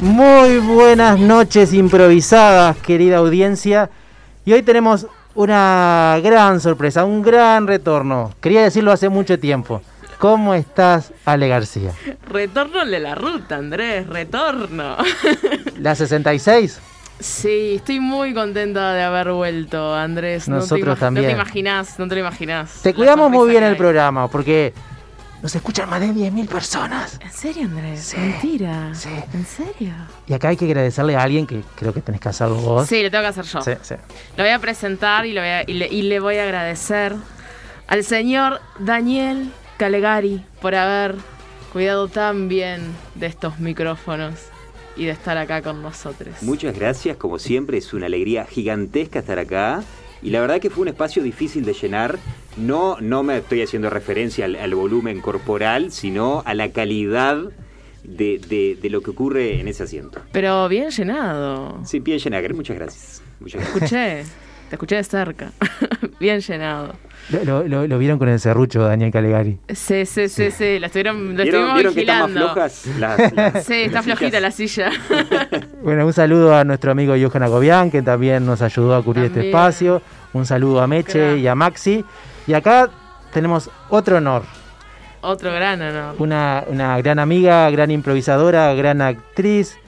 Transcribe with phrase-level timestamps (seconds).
[0.00, 3.90] Muy buenas noches improvisadas, querida audiencia.
[4.46, 8.32] Y hoy tenemos una gran sorpresa, un gran retorno.
[8.40, 9.82] Quería decirlo hace mucho tiempo.
[10.18, 11.92] ¿Cómo estás, Ale García?
[12.26, 14.96] Retorno de la ruta, Andrés, retorno.
[15.78, 16.80] ¿La 66?
[17.18, 20.48] Sí, estoy muy contenta de haber vuelto, Andrés.
[20.48, 21.26] Nosotros no te también.
[21.26, 22.80] No te imaginas, no te lo imaginas.
[22.82, 24.72] Te cuidamos muy bien el programa porque
[25.42, 27.18] nos escuchan más de 10.000 personas.
[27.22, 28.00] ¿En serio, Andrés?
[28.00, 28.16] Sí.
[28.18, 28.94] Mentira.
[28.94, 29.08] Sí.
[29.32, 29.92] ¿En serio?
[30.26, 32.86] Y acá hay que agradecerle a alguien que creo que tenés que hacerlo vos.
[32.88, 33.62] Sí, lo tengo que hacer yo.
[33.62, 33.72] sí.
[33.82, 33.94] sí.
[34.36, 37.14] Lo voy a presentar y, lo voy a- y le, y le voy a agradecer
[37.86, 41.16] al señor Daniel Calegari por haber
[41.72, 42.82] cuidado tan bien
[43.14, 44.34] de estos micrófonos
[44.96, 46.34] y de estar acá con nosotros.
[46.42, 49.82] Muchas gracias, como siempre, es una alegría gigantesca estar acá.
[50.22, 52.18] Y la verdad que fue un espacio difícil de llenar.
[52.56, 57.38] No, no me estoy haciendo referencia al, al volumen corporal, sino a la calidad
[58.04, 60.20] de, de- de lo que ocurre en ese asiento.
[60.32, 61.80] Pero bien llenado.
[61.84, 63.22] Sí, bien llenar, muchas gracias.
[63.38, 63.76] Muchas gracias.
[63.82, 64.24] Escuché,
[64.68, 65.52] te escuché de cerca.
[66.20, 66.94] bien llenado.
[67.44, 69.58] Lo, lo- vieron con el serrucho, Daniel Calegari.
[69.68, 72.52] Sí, sí, sí, sí, la estuvieron, lo ¿Vieron, estuvimos vieron que están más vigilando.
[72.54, 74.90] flojas las, las- Sí, está flojita la silla.
[75.82, 79.46] Bueno, un saludo a nuestro amigo Johan Agobián, que también nos ayudó a cubrir este
[79.46, 80.02] espacio.
[80.34, 82.04] Un saludo a Meche y a Maxi.
[82.46, 82.90] Y acá
[83.32, 84.42] tenemos otro honor.
[85.22, 86.16] Otro gran honor.
[86.18, 89.78] Una, una gran amiga, gran improvisadora, gran actriz.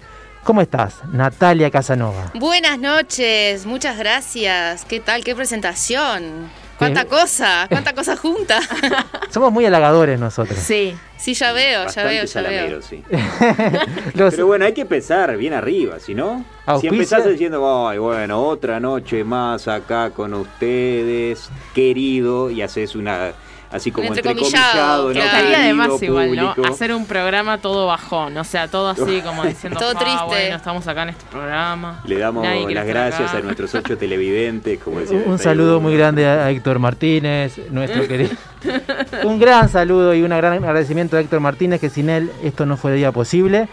[0.45, 1.01] ¿Cómo estás?
[1.13, 2.33] Natalia Casanova.
[2.35, 4.87] Buenas noches, muchas gracias.
[4.87, 5.23] ¿Qué tal?
[5.23, 6.51] ¿Qué presentación?
[6.83, 7.67] ¿Cuánta cosa?
[7.69, 8.61] ¿Cuánta cosa junta?
[9.31, 10.59] Somos muy halagadores nosotros.
[10.59, 12.27] Sí, Sí, ya veo, ya veo, ya veo.
[12.27, 13.01] salamero, sí.
[14.15, 16.45] Los- Pero bueno, hay que empezar bien arriba, si no,
[16.81, 23.33] si empezás diciendo, ay, bueno, otra noche más acá con ustedes, querido, y haces una,
[23.73, 25.13] así como Entrecomillado, entrecomillado, ¿no?
[25.13, 25.27] claro.
[25.29, 26.55] estaría de Querido más igual, ¿no?
[26.69, 30.25] Hacer un programa todo bajón, o sea, todo así como diciendo, Todo "Ah, triste".
[30.27, 32.01] bueno, estamos acá en este programa.
[32.05, 33.39] Le damos las gracias acá.
[33.39, 35.23] a nuestros ocho televidentes, como decía.
[35.25, 38.31] un saludo muy grande a Héctor Martínez, nuestro querido.
[39.25, 42.77] Un gran saludo y un gran agradecimiento a Héctor Martínez, que sin él esto no
[42.77, 43.69] fuera posible.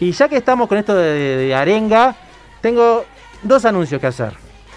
[0.00, 2.14] Y ya que estamos con esto de, de- de arenga,
[2.62, 3.04] tengo
[3.42, 4.32] dos anuncios que hacer.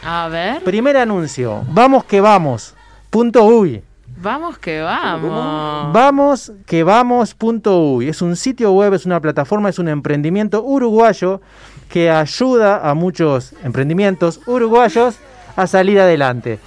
[0.06, 2.74] A ver, Primer anuncio, vamos que vamos.
[3.10, 3.82] Punto uy.
[4.24, 5.94] Vamos que vamos.
[5.94, 7.36] Vamos que vamos.
[7.36, 8.08] Punto uy.
[8.08, 11.42] Es un sitio web, es una plataforma, es un emprendimiento uruguayo
[11.90, 15.18] que ayuda a muchos emprendimientos uruguayos
[15.56, 16.58] a salir adelante.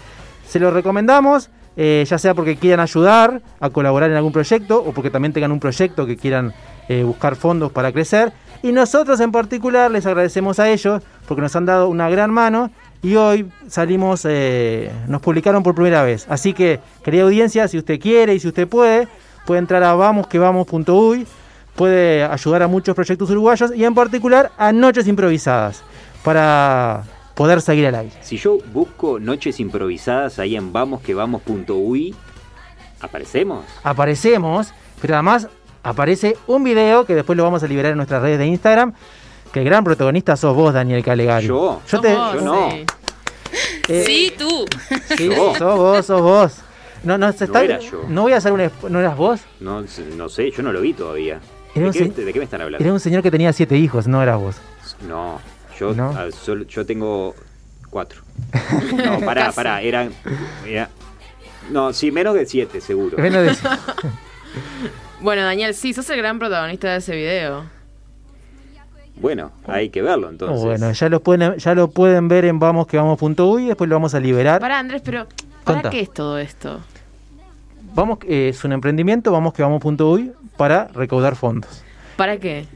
[0.46, 4.92] Se lo recomendamos, eh, ya sea porque quieran ayudar a colaborar en algún proyecto o
[4.92, 6.52] porque también tengan un proyecto que quieran
[6.88, 8.32] eh, buscar fondos para crecer.
[8.62, 12.70] Y nosotros en particular les agradecemos a ellos porque nos han dado una gran mano
[13.02, 16.26] y hoy salimos, eh, nos publicaron por primera vez.
[16.28, 19.08] Así que, querida audiencia, si usted quiere y si usted puede,
[19.46, 21.26] puede entrar a vamosquevamos.uy,
[21.74, 25.82] puede ayudar a muchos proyectos uruguayos y en particular a Noches Improvisadas
[26.24, 27.04] para
[27.34, 28.14] poder seguir al aire.
[28.22, 32.14] Si yo busco noches improvisadas ahí en vamosquevamos.uy,
[33.00, 33.64] ¿aparecemos?
[33.84, 35.48] Aparecemos, pero además
[35.82, 38.94] aparece un video que después lo vamos a liberar en nuestras redes de Instagram,
[39.56, 41.46] que el gran protagonista sos vos, Daniel Calegari.
[41.46, 41.80] Yo.
[41.90, 42.70] Yo te, vos, yo no.
[42.70, 42.84] sí.
[43.88, 44.66] eh, Sí, tú.
[45.16, 45.54] sí, Yo.
[45.56, 46.52] sos vos, sos vos.
[47.02, 48.04] No, no, se está- era yo.
[48.06, 48.70] no voy a hacer un...
[48.90, 49.40] ¿No eras vos?
[49.60, 49.82] No,
[50.16, 51.40] no sé, yo no lo vi todavía.
[51.74, 52.84] ¿De un qué, se- de qué me están hablando?
[52.84, 54.56] Era un señor que tenía siete hijos, no eras vos.
[55.08, 55.40] No,
[55.80, 56.12] yo, ¿No?
[56.32, 57.34] solo- yo tengo
[57.88, 58.20] cuatro.
[58.92, 59.56] No, pará, Casi.
[59.56, 60.12] pará, eran...
[60.66, 60.90] era-
[61.70, 63.16] no, sí, menos de siete, seguro.
[63.16, 63.56] Menos de-
[65.22, 67.64] Bueno, Daniel, sí, sos el gran protagonista de ese video.
[69.16, 70.62] Bueno, hay que verlo entonces.
[70.62, 74.20] Bueno, ya lo pueden, ya lo pueden ver en vamosquevamos.uy y después lo vamos a
[74.20, 74.60] liberar.
[74.60, 75.26] Para Andrés, pero
[75.64, 76.80] ¿para qué es todo esto?
[77.94, 81.82] Vamos, eh, es un emprendimiento, vamosquevamos.uy para recaudar fondos.
[82.16, 82.66] ¿Para qué?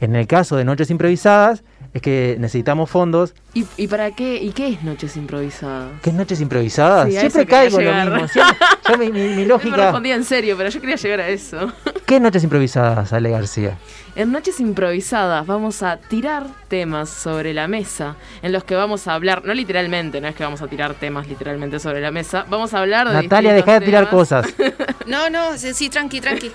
[0.00, 1.62] En el caso de Noches Improvisadas,
[1.94, 3.34] es que necesitamos fondos.
[3.54, 4.36] ¿Y, y para qué?
[4.42, 5.90] ¿Y qué es Noches Improvisadas?
[6.02, 7.06] ¿Qué es Noches Improvisadas?
[7.12, 8.28] Sí, Siempre caigo en lo mismo.
[8.28, 8.56] siempre-
[8.88, 9.76] yo mi, mi- mi No me lógica.
[9.76, 11.72] respondía en serio, pero yo quería llegar a eso.
[12.06, 13.76] ¿Qué es Noches Improvisadas, Ale García?
[14.14, 19.14] En Noches Improvisadas vamos a tirar temas sobre la mesa, en los que vamos a
[19.14, 22.74] hablar, no literalmente, no es que vamos a tirar temas literalmente sobre la mesa, vamos
[22.74, 24.46] a hablar de Natalia, deja de tirar cosas.
[25.06, 26.52] No, no, sí, sí, tranqui, tranqui.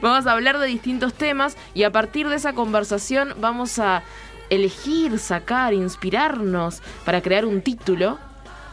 [0.00, 4.02] Vamos a hablar de distintos temas y a partir de esa conversación vamos a
[4.50, 8.18] elegir, sacar, inspirarnos para crear un título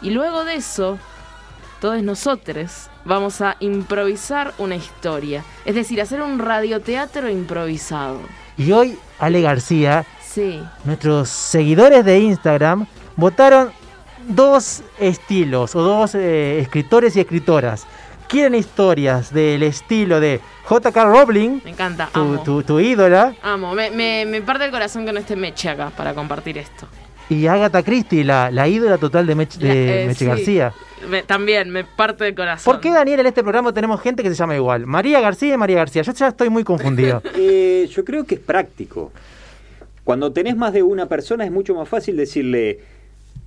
[0.02, 0.98] y luego de eso,
[1.80, 8.20] todos nosotros vamos a improvisar una historia, es decir, hacer un radioteatro improvisado.
[8.58, 10.62] Y hoy, Ale García, Sí.
[10.84, 13.72] nuestros seguidores de Instagram votaron
[14.28, 17.86] dos estilos o dos eh, escritores y escritoras
[18.28, 21.06] quieren historias del estilo de J.K.
[21.06, 22.44] Rowling, Me encanta, tu, amo.
[22.44, 25.92] tu- tu ídola, Amo, me, me, me parte el corazón que no esté Meche acá
[25.96, 26.88] para compartir esto.
[27.30, 30.26] y Agatha Christie, la, la ídola total de, Mech- de La- eh, Meche sí.
[30.26, 30.74] García.
[31.10, 32.72] Me- también, me parte el corazón.
[32.72, 34.86] ¿Por qué, Daniel, en este programa tenemos gente que se llama igual?
[34.86, 36.02] María García y María García.
[36.02, 37.22] Yo ya estoy muy confundido.
[37.36, 39.12] Eh, yo creo que es práctico.
[40.06, 42.80] Cuando tenés más de una persona es mucho más fácil decirle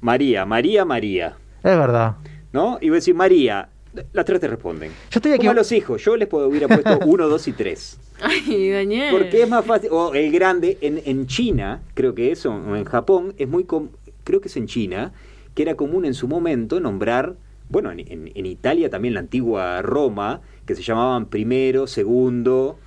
[0.01, 1.35] María, María, María.
[1.63, 2.17] es verdad.
[2.53, 2.79] ¿No?
[2.81, 3.69] Y vos decís María.
[4.13, 4.91] Las tres te responden.
[5.11, 5.47] Yo estoy Como aquí.
[5.49, 6.03] a los hijos.
[6.05, 7.99] Yo les puedo- hubiera puesto uno, dos y tres.
[8.21, 9.09] Ay, Daniel.
[9.17, 9.91] Porque es más fácil.
[9.93, 13.65] O el grande, en, en China, creo que eso, o en Japón, es muy.
[13.65, 13.89] com-
[14.25, 15.13] creo que es en China,
[15.55, 17.35] que era común en su momento nombrar.
[17.69, 22.79] Bueno, en, en- en Italia también, la antigua Roma, que se llamaban primero, segundo.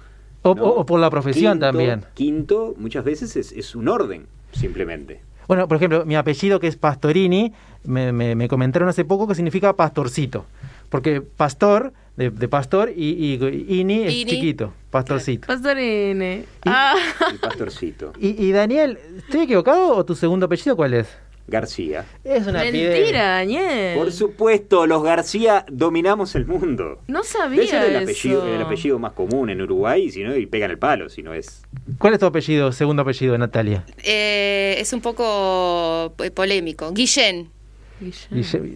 [0.41, 0.63] O, ¿no?
[0.63, 2.05] o- o por la profesión Quinto, también.
[2.13, 5.21] Quinto, muchas veces es, es un orden, simplemente.
[5.47, 7.51] Bueno, por ejemplo, mi apellido que es Pastorini,
[7.83, 10.45] me, me- me comentaron hace poco que significa pastorcito.
[10.89, 14.31] Porque pastor, de, de pastor, y, y ini es Ini.
[14.31, 15.47] chiquito, pastorcito.
[15.47, 16.45] Pastorine.
[16.65, 16.95] Ah,
[17.31, 18.13] El pastorcito.
[18.19, 21.07] Y, y Daniel, ¿estoy equivocado o tu segundo apellido cuál es?
[21.47, 22.05] García.
[22.23, 23.97] Es una mentira, Daniel.
[23.97, 26.99] Por supuesto, los García dominamos el mundo.
[27.07, 28.03] No sabía Ese es el eso.
[28.03, 31.33] apellido, el apellido más común en Uruguay, si no, y pegan el palo, si no
[31.33, 31.63] es.
[31.97, 33.83] ¿Cuál es tu apellido, segundo apellido, Natalia?
[34.03, 36.91] Eh, es un poco eh, polémico.
[36.91, 37.49] Guillén.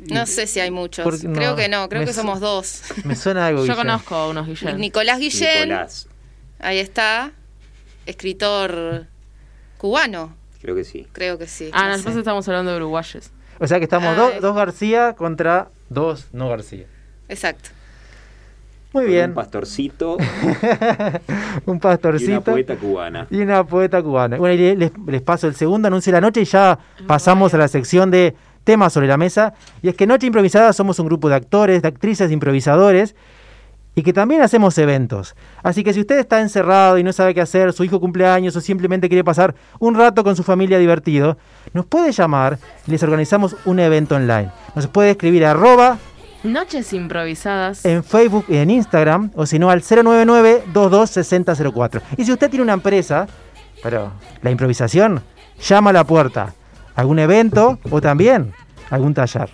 [0.09, 1.03] No sé si hay muchos.
[1.03, 2.83] Porque no, creo que no, creo que somos dos.
[3.03, 3.65] Me suena algo.
[3.65, 4.77] Yo conozco a unos Guillén.
[4.77, 5.69] Nicolás Guillén.
[5.69, 6.07] Nicolás.
[6.59, 7.31] Ahí está.
[8.05, 9.07] Escritor
[9.77, 10.35] cubano.
[10.61, 11.07] Creo que sí.
[11.11, 11.69] Creo que sí.
[11.73, 12.19] Ah, no nosotros sé.
[12.19, 13.31] estamos hablando de uruguayos.
[13.59, 14.15] O sea que estamos Ay.
[14.15, 16.85] dos, dos García contra dos no García.
[17.29, 17.69] Exacto.
[18.93, 19.31] Muy bien.
[19.31, 20.17] Un pastorcito
[21.65, 22.31] Un y pastorcito.
[22.31, 23.27] una poeta cubana.
[23.31, 24.37] Y una poeta cubana.
[24.37, 26.77] Bueno, y les, les paso el segundo anuncio de la noche y ya
[27.07, 29.53] pasamos a la sección de temas sobre la mesa.
[29.81, 33.15] Y es que Noche Improvisada somos un grupo de actores, de actrices, de improvisadores
[33.95, 35.35] y que también hacemos eventos.
[35.61, 38.61] Así que si usted está encerrado y no sabe qué hacer, su hijo cumpleaños o
[38.61, 41.37] simplemente quiere pasar un rato con su familia divertido,
[41.73, 42.57] nos puede llamar
[42.87, 44.49] y les organizamos un evento online.
[44.75, 45.97] Nos puede escribir a arroba
[46.43, 47.85] Noches improvisadas.
[47.85, 52.01] en Facebook y en Instagram, o si no al 099-226004.
[52.17, 53.27] Y si usted tiene una empresa,
[53.81, 54.11] pero
[54.41, 55.21] la improvisación,
[55.61, 56.53] llama a la puerta.
[56.95, 58.53] ¿Algún evento o también
[58.89, 59.49] algún taller?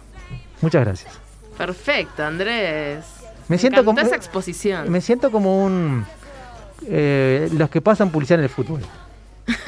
[0.61, 1.13] Muchas gracias.
[1.57, 3.03] Perfecto, Andrés.
[3.47, 4.91] Me siento como- esa exposición.
[4.91, 6.05] Me siento como un...
[6.87, 8.81] eh, los que pasan publicidad en el fútbol.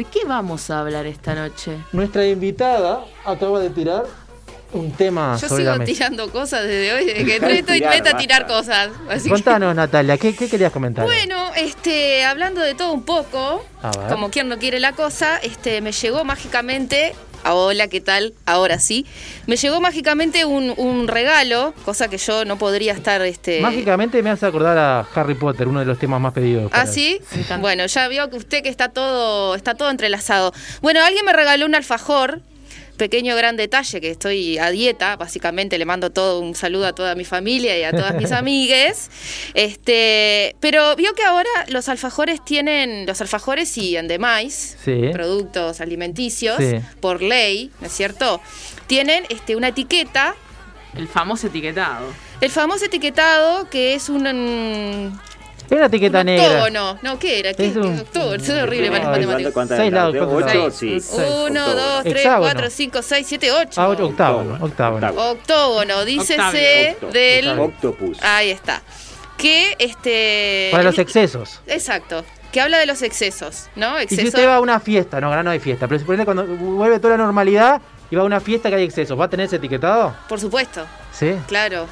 [0.00, 1.76] ¿De qué vamos a hablar esta noche?
[1.92, 4.04] Nuestra invitada acaba de tirar
[4.72, 5.92] un tema Yo sobre la sigo mesa.
[5.92, 8.88] tirando cosas desde hoy, desde que entré estoy meta a tirar cosas.
[9.10, 11.04] Así que- Contanos, Natalia, ¿qué, qué querías comentar?
[11.04, 13.62] Bueno, este, hablando de todo un poco,
[14.08, 17.14] como quien no quiere la cosa, este, me llegó mágicamente.
[17.44, 18.34] Ah, Hola, ¿qué tal?
[18.46, 19.06] Ahora sí.
[19.46, 23.22] Me llegó mágicamente un, un regalo, cosa que yo no podría estar.
[23.22, 23.60] Este...
[23.60, 26.70] Mágicamente me hace acordar a Harry Potter, uno de los temas más pedidos.
[26.74, 27.20] ¿Ah, sí?
[27.60, 30.52] Bueno, ya vio que usted que está todo, está todo entrelazado.
[30.80, 32.40] Bueno, alguien me regaló un alfajor.
[33.00, 37.14] Pequeño gran detalle que estoy a dieta, básicamente le mando todo un saludo a toda
[37.14, 39.10] mi familia y a todas mis amigues.
[39.54, 45.08] Este, pero vio que ahora los alfajores tienen, los alfajores y demás Sí.
[45.14, 46.76] productos alimenticios, Sí.
[47.00, 48.38] por ley, ¿no es cierto?
[48.86, 50.34] Tienen este, una etiqueta
[50.94, 52.06] El famoso etiquetado.
[52.42, 55.18] el famoso etiquetado que es un, un
[55.70, 56.44] Es una etiqueta negra.
[56.46, 56.98] octógono.
[57.02, 57.54] No, ¿qué era?
[57.54, 57.66] ¿Qué?
[57.68, 58.44] Es un- octógono.
[58.44, 59.52] Soy horrible para las matemáticas.
[59.52, 60.70] ¿Cuántas Seis lados, ¿De ¿cuántos ¿Ocho?
[60.72, 60.98] Sí.
[61.12, 63.80] Uno, dos, tres, cuatro, cinco, seis, siete, ocho.
[63.80, 65.08] Ah, ocho, octágono, octágono.
[65.30, 67.12] Octógono, dícese Octavio.
[67.12, 67.58] del.
[67.58, 68.22] Octopus.
[68.22, 68.82] Ahí está.
[69.36, 70.68] Que este.
[70.72, 71.60] Para los excesos.
[71.66, 72.24] Exacto.
[72.52, 73.94] Que habla de los excesos, ¿no?
[74.02, 74.28] Y si Exceso.
[74.28, 77.16] usted va a una fiesta, no, ahora no hay fiesta, pero suponete cuando vuelve toda
[77.16, 80.16] la normalidad y va a una fiesta que hay excesos, ¿va a tener ese etiquetado?
[80.28, 81.36] Por supuesto, Sí.
[81.46, 81.86] claro.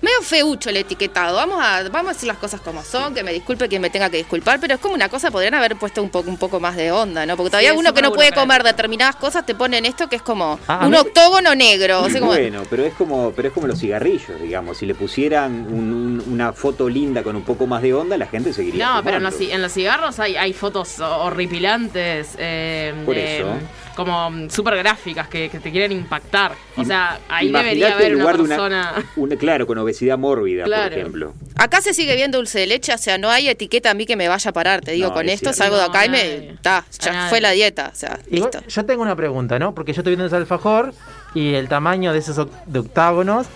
[0.00, 1.36] Medio feucho el etiquetado.
[1.36, 4.08] Vamos a, vamos a decir las cosas como son, que me disculpe quien me tenga
[4.10, 6.76] que disculpar, pero es como una cosa, podrían haber puesto un poco, un poco más
[6.76, 7.36] de onda, ¿no?
[7.36, 10.22] Porque todavía Sí, uno que no puede comer determinadas cosas te ponen esto que es
[10.22, 12.02] como Ah, un octógono negro.
[12.02, 14.78] O sea, como, Bueno, pero es como, pero es como los cigarrillos, digamos.
[14.78, 18.26] Si le pusieran un- un- una foto linda con un poco más de onda, la
[18.26, 18.86] gente seguiría.
[18.94, 23.46] No, pero en los, en los cigarros hay, hay fotos horripilantes, eh, Por de- eso.
[23.94, 26.52] Como mm, súper gráficas que, que te quieren impactar.
[26.76, 28.94] O sea, ahí Imaginate debería haber en una lugar de persona...
[29.16, 30.90] una- claro, con obesidad mórbida, Claro.
[30.90, 31.34] por ejemplo.
[31.56, 34.16] Acá se sigue viendo dulce de leche, o sea, no hay etiqueta a mí que
[34.16, 34.80] me vaya a parar.
[34.80, 35.58] Te digo, No, con es esto cierto.
[35.58, 36.54] salgo de No, acá y me.
[36.62, 37.28] Ta, ya nadie.
[37.30, 38.68] fue la dieta, o sea, Igual, listo.
[38.68, 39.74] yo tengo una pregunta, ¿no?
[39.74, 40.94] Porque yo estoy viendo ese alfajor
[41.34, 43.46] y el tamaño de esos de octágonos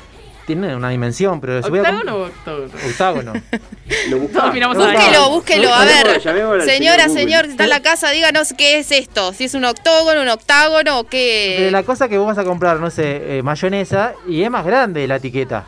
[0.46, 2.72] tiene una dimensión, pero si voy a com- ¿Octágono o octógono?
[2.88, 3.32] octágono.
[4.10, 4.32] Lo buscamos.
[4.42, 5.30] Todos miramos a Búsquelo.
[5.30, 5.74] Búsquelo.
[5.74, 6.20] A ver,
[6.64, 9.32] señora, señor que está en la casa, díganos qué es esto.
[9.32, 11.68] Si es un octógono, un octágono o De qué.
[11.72, 15.06] la cosa que vos vas a comprar, no sé, eh, mayonesa, y es más grande
[15.06, 15.64] la etiqueta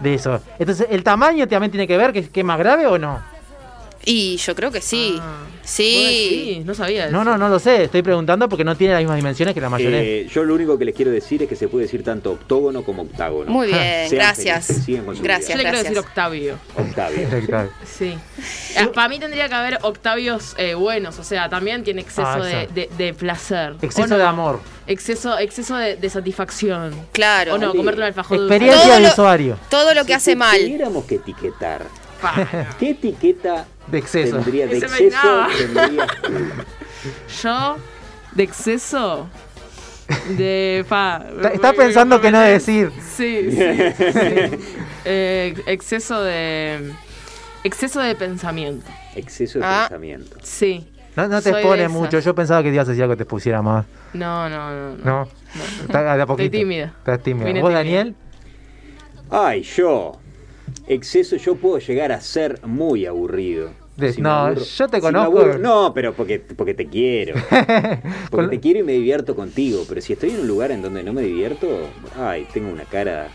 [0.00, 0.40] de eso.
[0.58, 3.31] Entonces, ¿el tamaño también tiene que ver que, que es más grave o no?
[4.04, 5.16] Y yo creo que sí.
[5.20, 5.44] Ah.
[5.64, 6.62] Sí.
[6.64, 7.12] No sabía eso.
[7.12, 7.84] No, no, no lo sé.
[7.84, 10.02] Estoy preguntando porque no tiene las mismas dimensiones que la mayonesa.
[10.02, 12.82] Eh, yo lo único que les quiero decir es que se puede decir tanto octógono
[12.82, 13.50] como octágono.
[13.50, 14.66] Muy bien, Sean gracias.
[14.66, 15.98] felices, Gracias, Yo le quiero decir.
[15.98, 16.58] Octavio.
[16.76, 17.28] Octavio.
[17.86, 18.18] Sí.
[18.76, 22.38] Ah, Para mí tendría que haber Octavios eh, buenos, o sea, también tiene exceso Ah,
[22.44, 23.74] de, de- de placer.
[23.82, 24.60] Exceso de amor.
[24.86, 26.92] Exceso, exceso de, de satisfacción.
[27.12, 27.54] Claro.
[27.54, 27.76] O no, Sí.
[27.76, 28.38] comerte un alfajor.
[28.38, 29.58] Experiencia Todo de lo- usuario.
[29.70, 30.58] Todo lo que Si hace mal.
[30.58, 31.86] Tuviéramos que etiquetar.
[32.78, 34.36] ¿Qué etiqueta De exceso.
[34.36, 35.46] tendría de exceso?
[35.58, 36.06] Tendría...
[37.42, 37.76] Yo,
[38.32, 39.28] de exceso.
[40.36, 40.84] De.
[40.88, 42.90] Pa, Está, está pensando que no decir.
[43.00, 43.58] Sí, sí.
[43.96, 44.58] sí.
[45.04, 46.92] Eh, exceso de.
[47.64, 48.86] Exceso de pensamiento.
[49.16, 49.86] Exceso de Ah.
[49.88, 50.36] pensamiento.
[50.42, 50.88] Sí.
[51.16, 52.20] No, no te expone mucho.
[52.20, 53.84] Yo pensaba que te ibas a decir algo que te pusiera más.
[54.12, 54.96] No, no, no.
[54.96, 55.04] no.
[55.04, 55.28] ¿No?
[55.82, 56.50] Está de a poquito.
[56.56, 56.94] tímida.
[56.98, 57.46] Estás tímida.
[57.46, 57.78] Vine ¿Vos, tímida.
[57.80, 58.14] Daniel?
[59.30, 60.12] Ay, yo.
[60.92, 63.70] Exceso, yo puedo llegar a ser muy aburrido.
[63.96, 65.38] De- no, yo te conozco.
[65.38, 67.34] aburro- no, pero porque, porque te quiero.
[68.30, 69.84] Porque te quiero y me divierto contigo.
[69.88, 71.66] Pero si estoy en un lugar en donde no me divierto,
[72.18, 73.28] ay, tengo una cara.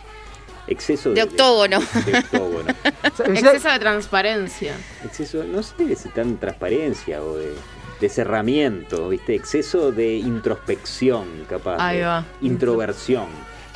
[0.70, 1.80] Exceso de, De octógono.
[2.06, 2.74] de octógono.
[3.34, 4.74] Exceso de transparencia.
[5.06, 7.54] Exceso, no sé si tan transparencia o de,
[8.02, 9.34] de cerramiento, ¿viste?
[9.36, 11.78] Exceso de introspección, capaz.
[11.80, 12.26] Ahí va.
[12.42, 13.28] Introversión.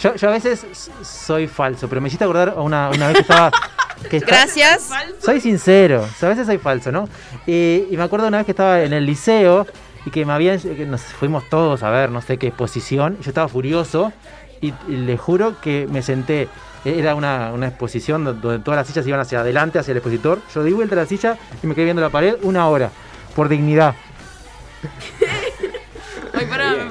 [0.01, 0.65] Yo, yo a veces
[1.03, 3.51] soy falso, pero me hiciste acordar una, una vez que estaba.
[4.09, 4.89] que esta- Gracias.
[5.23, 7.07] Soy sincero, a veces soy falso, ¿no?
[7.45, 9.67] Y, y me acuerdo una vez que estaba en el liceo
[10.05, 10.59] y que me habían.
[10.59, 13.17] que nos fuimos todos a ver no sé qué exposición.
[13.21, 14.11] Yo estaba furioso
[14.59, 16.49] y, y le juro que me senté.
[16.83, 20.39] Era una, una exposición do- donde todas las sillas iban hacia adelante, hacia el expositor.
[20.55, 22.89] Yo di vuelta a la silla y me quedé viendo la pared una hora,
[23.35, 23.93] por dignidad.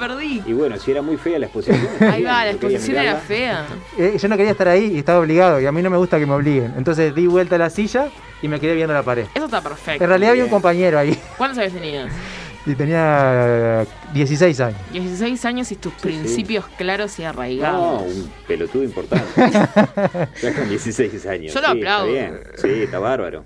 [0.00, 0.42] Perdí.
[0.46, 1.78] Y bueno, si era muy fea la exposición.
[2.00, 3.66] Ahí va, la no exposición era fea.
[3.96, 6.18] Eh, yo no quería estar ahí y estaba obligado, y a mí no me gusta
[6.18, 6.74] que me obliguen.
[6.76, 8.08] Entonces di vuelta a la silla
[8.42, 9.26] y me quedé viendo la pared.
[9.34, 10.02] Eso está perfecto.
[10.02, 12.10] En realidad había un compañero ahí ¿Cuántos años tenías?
[12.66, 14.78] y tenía eh, 16 años.
[14.92, 18.02] 16 años y tus principios claros y No, arraigados.
[18.02, 19.24] un pelotudo importante.
[20.42, 21.54] ya con 16 años.
[21.54, 22.06] Yo lo sí, aplaudo.
[22.08, 22.40] Está bien.
[22.56, 23.44] Sí, está bárbaro.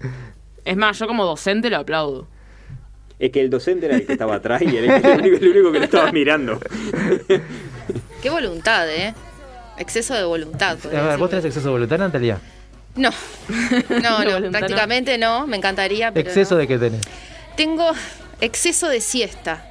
[0.65, 2.27] Es más, yo como docente lo aplaudo.
[3.19, 5.73] Es que el docente era el que estaba atrás y era el único, el único
[5.73, 6.61] que lo estaba mirando.
[8.23, 9.15] Qué voluntad, ¿eh?
[9.79, 10.79] Exceso de voluntad.
[10.87, 12.39] A ver, ¿vos tenés exceso de voluntad, Natalia?
[12.97, 13.11] No.
[14.03, 15.47] No, no, prácticamente no.
[15.47, 16.13] Me encantaría.
[16.13, 16.61] Pero ¿Exceso no.
[16.61, 17.01] de qué tenés?
[17.57, 17.91] Tengo
[18.41, 19.65] exceso de siesta.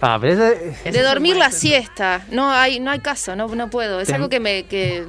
[0.00, 2.22] Ah, pero ese- Ese de dormir la siesta.
[2.30, 4.00] No hay, no hay caso, no, no puedo.
[4.00, 4.64] Es algo que me.
[4.64, 5.04] Que...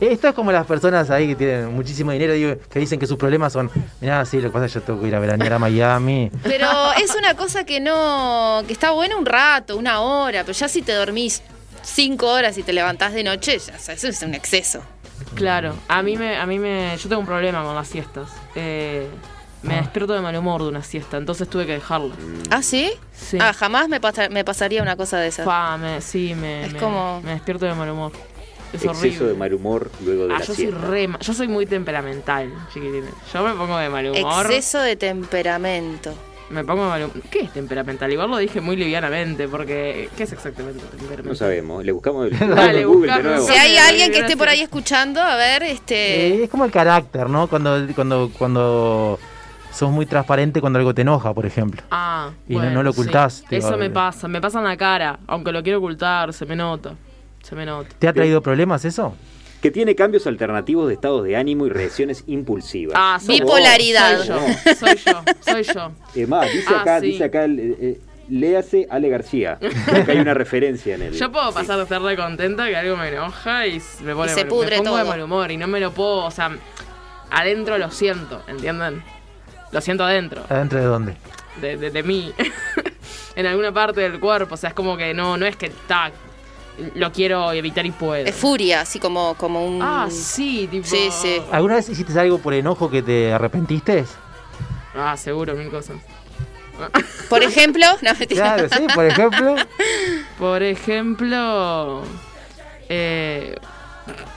[0.00, 3.16] esto es como las personas ahí que tienen muchísimo dinero digo, que dicen que sus
[3.16, 5.54] problemas son, mirá, sí, lo que pasa es que yo tengo que ir a veranear
[5.54, 6.30] a Miami.
[6.42, 8.62] Pero es una cosa que no.
[8.66, 10.42] que está bueno un rato, una hora.
[10.42, 11.42] Pero ya si te dormís
[11.82, 14.82] cinco horas y te levantás de noche, ya, o sea, eso es un exceso.
[15.34, 18.28] Claro, a mí me, a mí me, yo tengo un problema con las siestas.
[18.54, 19.06] Eh,
[19.62, 22.14] me despierto de mal humor de una siesta, entonces tuve que dejarla.
[22.50, 22.92] ¿Ah, sí?
[23.12, 23.38] Sí.
[23.40, 25.30] Ah, jamás me, pasa- me pasaría una cosa de
[25.78, 28.12] me- sí, me, Es me- como- me despierto de mal humor.
[28.72, 29.26] Es Exceso horrible.
[29.28, 33.10] de mal humor luego de Ah, la yo soy re, yo soy muy temperamental, chiquitines.
[33.32, 34.46] Yo me pongo de mal humor.
[34.46, 36.12] Exceso de temperamento.
[36.50, 37.22] Me pongo de mal humor.
[37.30, 38.12] ¿Qué es temperamental?
[38.12, 41.26] Igual lo dije muy livianamente, porque ¿qué es exactamente temperamental?
[41.26, 43.24] No sabemos, le buscamos el Dale, Google de buscamos.
[43.24, 43.46] nuevo.
[43.46, 46.26] Si hay alguien que esté por ahí escuchando, a ver, este.
[46.28, 47.48] Eh, es como el carácter, ¿no?
[47.48, 49.18] Cuando, cuando, cuando
[49.72, 51.82] sos muy transparente cuando algo te enoja, por ejemplo.
[51.90, 53.90] Ah, Y no- bueno, no lo ocultás, Eso me eh.
[53.90, 55.18] pasa, me pasa en la cara.
[55.26, 56.94] Aunque lo quiero ocultar, se me nota.
[57.46, 57.88] Se me nota.
[57.98, 59.14] ¿Te ha traído problemas eso?
[59.62, 62.94] Que tiene cambios alternativos de estados de ánimo y reacciones impulsivas.
[62.96, 64.18] Ah, soy Bipolaridad.
[64.18, 65.92] Soy yo, soy yo, soy yo.
[66.22, 67.06] Es más, dice Ah, acá, sí.
[67.06, 69.52] dice acá, eh, eh, léase Ale García.
[69.86, 71.12] Acá hay una referencia en el.
[71.14, 74.34] Yo puedo pasar de estar re contenta que algo me enoja y me pone Y
[74.34, 75.10] se pudre me pongo de todo.
[75.12, 76.50] mal humor y no me lo puedo, o sea,
[77.30, 79.02] adentro lo siento, ¿entienden?
[79.72, 81.16] Lo siento adentro, ¿Adentro de dónde?
[81.60, 82.32] de, de, de mí,
[83.36, 85.70] en alguna parte del cuerpo, o sea, es como que no, no es que
[86.94, 88.24] lo quiero evitar y puedo.
[88.26, 89.80] Es furia, así como, como un.
[89.82, 90.86] Ah, sí, tipo.
[90.86, 91.40] Sí, sí.
[91.50, 94.04] ¿Alguna vez hiciste algo por enojo que te arrepentiste?
[94.94, 95.96] Ah, seguro, mil cosas.
[97.28, 98.26] Por ejemplo, no.
[98.28, 99.56] Claro, sí, por ejemplo.
[100.38, 102.02] Por ejemplo,
[102.88, 103.56] eh,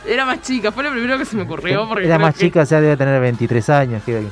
[0.07, 1.87] era más chica, fue lo primero que se me ocurrió.
[1.87, 4.01] Porque Era más que- chica, o sea, debe tener 23 años.
[4.05, 4.27] creo que-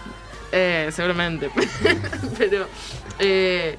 [0.53, 1.49] Eh, seguramente.
[2.37, 2.67] Pero.
[3.19, 3.77] Eh,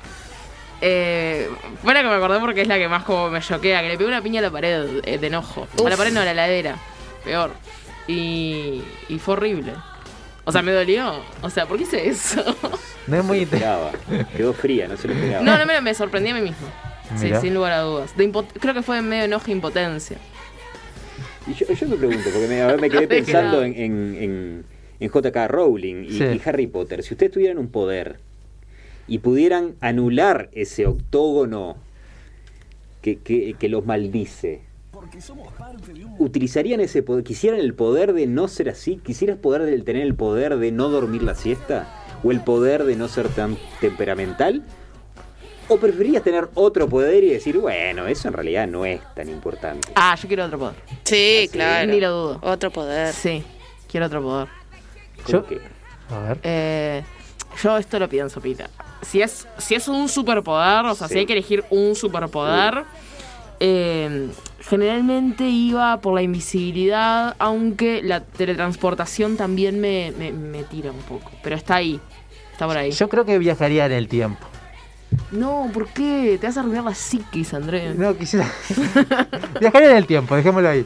[0.81, 1.49] eh,
[1.83, 3.83] bueno, que me acordé porque es la que más como me choquea.
[3.83, 5.67] Que le pegué una piña a la pared eh, de enojo.
[5.85, 6.77] A la pared no, a la heladera.
[7.25, 7.51] Peor.
[8.07, 9.73] y, y fue horrible.
[10.45, 11.21] O sea, me dolió.
[11.43, 12.43] O sea, ¿por qué hice eso?
[13.07, 13.91] No es muy esperaba.
[14.37, 15.45] Quedó fría, no se lo esperaba.
[15.45, 16.67] No, no, me, me sorprendí a mí mismo.
[17.17, 18.17] Sí, sin lugar a dudas.
[18.17, 18.31] De
[18.61, 20.17] creo que fue en medio enojo e impotencia.
[21.47, 24.65] Y yo, yo me pregunto, porque me, a ver, me quedé pensando en, en, en-
[25.01, 25.49] en J.K.
[25.49, 26.25] Rowling y, Sí.
[26.25, 27.03] y Harry Potter.
[27.03, 28.19] Si ustedes tuvieran un poder
[29.09, 31.77] y pudieran anular ese octógono
[33.03, 34.63] que, que, que los maldice,
[36.19, 37.25] ¿utilizarían ese poder?
[37.25, 38.97] ¿Quisieran el poder de no ser así?
[38.97, 41.89] ¿Quisieras poder de tener el poder de no dormir la siesta?
[42.23, 44.65] ¿O el poder de no ser tan temperamental?
[45.69, 49.89] ¿O preferirías tener otro poder y decir, bueno, eso en realidad no es tan importante?
[49.95, 50.75] Ah, yo quiero otro poder.
[51.05, 51.93] Sí, Así, claro.
[51.93, 52.41] Ni lo dudo.
[52.43, 53.13] Otro poder.
[53.13, 53.45] Sí,
[53.89, 54.49] quiero otro poder.
[55.25, 55.59] ¿Cómo Yo-?
[56.11, 56.39] A ver.
[56.43, 57.03] Eh,
[57.63, 58.69] yo esto lo pienso, Pita.
[59.03, 61.15] Si es, si es un superpoder, o sea, Sí.
[61.15, 62.85] si hay que elegir un superpoder,
[63.61, 64.29] eh,
[64.61, 71.31] generalmente iba por la invisibilidad, aunque la teletransportación también me, me- me tira un poco.
[71.43, 72.01] Pero está ahí,
[72.53, 72.91] está por ahí.
[72.93, 74.47] Yo creo que viajaría en el tiempo.
[75.31, 76.37] No, ¿por qué?
[76.39, 77.97] Te vas a arruinar la psiquis, Andrés.
[77.97, 78.47] No, quisiera.
[79.61, 80.85] viajaría en el tiempo, dejémoslo ahí.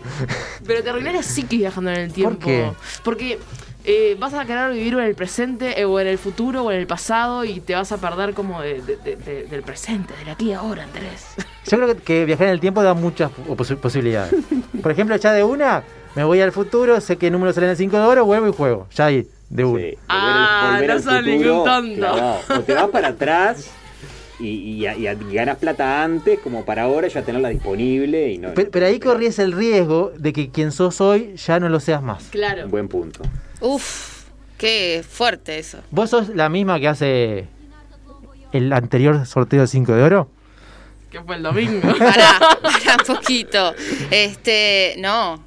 [0.66, 2.46] Pero te arruinas la psiquis viajando en el tiempo.
[2.46, 2.70] qué?
[3.02, 3.38] Porque
[3.84, 6.78] eh, vas a querer vivir en el presente eh, o en el futuro o en
[6.78, 10.28] el pasado y te vas a perder como de- de- de- de- del presente, del
[10.28, 11.26] aquí y ahora, Andrés.
[11.66, 14.34] Yo creo que, que viajar en el tiempo da muchas posi- posibilidades.
[14.82, 15.82] Por ejemplo, ya de una,
[16.14, 18.52] me voy al futuro, sé qué número sale en el 5 de oro, vuelvo y
[18.52, 18.86] juego.
[18.94, 19.80] Ya ahí, de una.
[19.80, 21.94] Sí, volver, Ah, volver no al sos futuro, ningún tonto.
[21.96, 22.38] clavado.
[22.56, 23.70] O te vas para atrás
[24.42, 28.30] y, y- y- y ganas plata antes, como para ahora ya tenerla disponible.
[28.32, 31.68] Y no, Pero, pero ahí corrías el riesgo de que quien sos hoy ya no
[31.68, 32.24] lo seas más.
[32.30, 32.64] Claro.
[32.64, 33.22] Un buen punto.
[33.60, 34.24] Uf,
[34.58, 35.78] qué fuerte eso.
[35.90, 37.46] ¿Vos sos la misma que hace
[38.52, 40.28] el anterior sorteo de 5 de oro?
[41.10, 41.80] Que fue el domingo.
[41.98, 43.74] Pará, pará un poquito.
[44.10, 45.42] Este, no.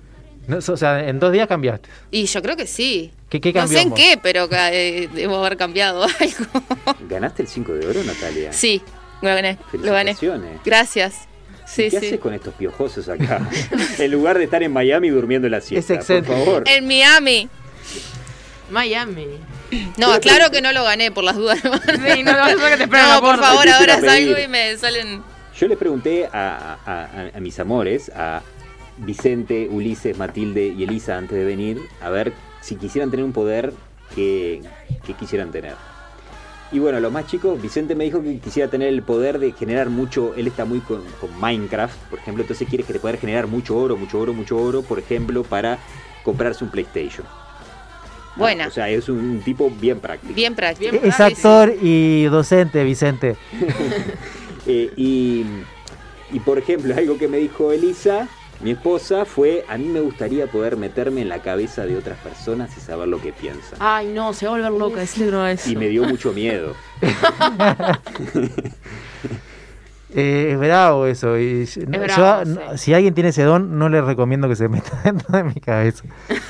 [0.47, 1.89] No, o sea, en dos días cambiaste.
[2.11, 3.11] Y yo creo que sí.
[3.41, 6.63] ¿Qué, qué No sé en qué, pero eh, debo haber cambiado algo.
[7.09, 8.51] ¿Ganaste el 5 de oro, Natalia?
[8.53, 8.81] Sí,
[9.21, 9.57] lo gané.
[9.73, 10.15] Lo gané.
[10.63, 11.27] Gracias.
[11.67, 11.97] Sí, ¿Qué sí.
[11.97, 13.41] haces con estos piojosos acá?
[13.97, 16.37] en lugar de estar en Miami durmiendo la siesta, por excéntrico.
[16.45, 16.63] favor.
[16.67, 17.49] En Miami.
[18.69, 19.27] Miami.
[19.97, 21.59] No, aclaro que no lo gané por las dudas.
[21.61, 22.33] Sí, no,
[22.69, 22.97] que te por
[23.39, 25.23] favor, ahora salgo y me salen.
[25.59, 28.41] Yo les pregunté a, a- a- a mis amores, a
[28.97, 32.33] Vicente, Ulises, Matilde y Elisa antes de venir, a ver
[32.65, 33.73] si quisieran tener un poder
[34.15, 34.61] que,
[35.05, 35.75] que quisieran tener.
[36.71, 39.89] Y bueno, los más chicos, Vicente me dijo que quisiera tener el poder de generar
[39.89, 43.45] mucho, él está muy con, con Minecraft, por ejemplo, entonces quiere que te poder generar
[43.45, 45.77] mucho oro, mucho oro, mucho oro, por ejemplo, para
[46.23, 47.27] comprarse un PlayStation.
[48.35, 48.67] Buena.
[48.67, 50.33] O sea, es un tipo bien práctico.
[50.33, 50.91] Bien práctico.
[50.91, 53.35] Bien Es actor y docente, Vicente.
[54.67, 55.45] Eh, y,
[56.31, 58.27] y, por ejemplo, algo que me dijo Elisa,
[58.61, 62.75] mi esposa, fue, a mí me gustaría poder meterme en la cabeza de otras personas
[62.77, 63.77] y saber lo que piensan.
[63.79, 64.99] Ay, no, se va a volver loca.
[65.01, 65.69] Decirle no a eso.
[65.69, 66.73] Y me dio mucho miedo.
[70.17, 71.37] Eh, es bravo eso.
[71.37, 72.59] y no- bravo, yo, sí.
[72.71, 75.55] no- Si alguien tiene ese don, no le recomiendo que se meta dentro de mi
[75.55, 76.05] cabeza.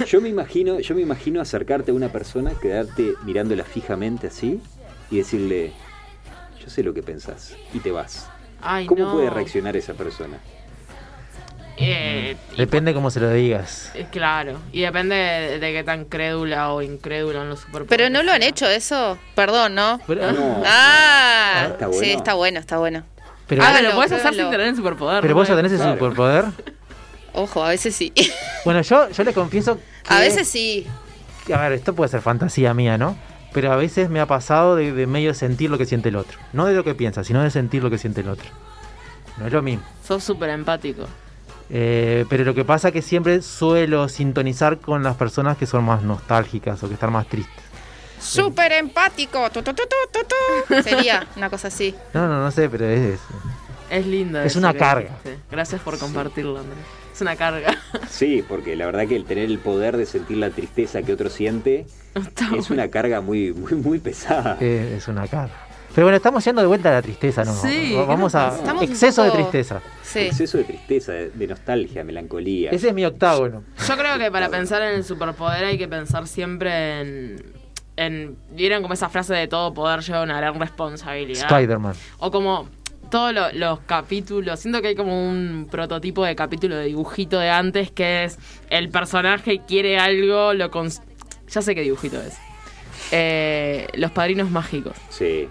[0.06, 4.62] Yo me imagino, yo me imagino acercarte a una persona, quedarte mirándola fijamente así
[5.10, 5.72] y decirle,
[6.63, 8.30] yo sé lo que pensás, y te vas.
[8.62, 9.13] Ay, ¿Cómo no.
[9.13, 10.38] puede reaccionar esa persona?
[11.78, 13.92] Eh, Depende cómo se lo digas.
[13.96, 14.60] eh, claro.
[14.72, 17.90] Y depende de, de qué tan crédula o incrédula en los superpoderes.
[17.90, 19.18] Pero no lo han hecho eso.
[19.36, 20.00] Perdón, ¿no?
[20.08, 20.64] Pero, No.
[20.66, 22.02] Ah, Ah, está bueno.
[22.04, 23.04] sí, está bueno, está bueno.
[23.48, 25.22] pero, Ah, lo puedes hacer sin tener el superpoder.
[25.22, 25.40] pero ¿no?
[25.40, 25.98] vos ya tenés ese Claro.
[25.98, 26.46] superpoder.
[27.34, 28.14] Ojo, a veces sí.
[28.64, 29.84] Bueno, yo, yo le confieso que...
[30.14, 30.88] A veces sí.
[31.54, 33.18] A ver, esto puede ser fantasía mía, ¿no?
[33.54, 36.40] Pero a veces me ha pasado de, de medio sentir lo que siente el otro.
[36.54, 38.50] No de lo que piensa, sino de sentir lo que siente el otro.
[39.38, 39.84] No es lo mismo.
[40.08, 41.06] Sos súper empático.
[41.69, 45.84] Eh, pero lo que pasa es que siempre suelo sintonizar con las personas que son
[45.84, 47.63] más nostálgicas o que están más tristes.
[48.19, 49.49] Súper empático.
[49.51, 50.84] Tu, tu, tu, tu, tu, tu.
[50.84, 51.93] Sería una cosa así.
[52.13, 53.13] No, no, no sé, pero es...
[53.15, 53.19] es-
[53.89, 54.41] Es lindo.
[54.41, 55.10] Es una carga.
[55.23, 55.38] dijiste.
[55.51, 56.78] Gracias por compartirlo, Andrés.
[57.13, 57.75] Es una carga.
[58.10, 61.30] Sí, porque la verdad que el tener el poder de sentir la tristeza que otro
[61.30, 64.58] siente Está es una carga muy, muy, muy pesada.
[64.60, 65.51] es- es una cara.
[65.96, 67.54] Pero bueno, estamos yendo de vuelta a la tristeza, ¿no?
[67.54, 68.58] Sí, Va- Vamos ¿qué nos a?
[68.58, 69.82] Estamos exceso de tristeza.
[70.04, 70.20] Sí.
[70.20, 72.70] Exceso de tristeza, de, de nostalgia, melancolía.
[72.72, 73.64] Ese es mi octágono.
[73.88, 77.44] Yo creo que para pensar en el superpoder hay que pensar siempre en.
[77.96, 81.50] en ¿Vieron como esa frase de todo poder lleva una gran responsabilidad?
[81.50, 81.96] Spider-Man.
[82.20, 82.68] O como
[83.10, 84.60] todos lo- los capítulos.
[84.60, 88.38] Siento que hay como un prototipo de capítulo de dibujito de antes que es
[88.70, 91.02] el personaje quiere algo, lo cons-
[91.50, 92.36] Ya sé qué dibujito es.
[93.12, 94.94] Eh, los padrinos mágicos.
[95.10, 95.48] Sí.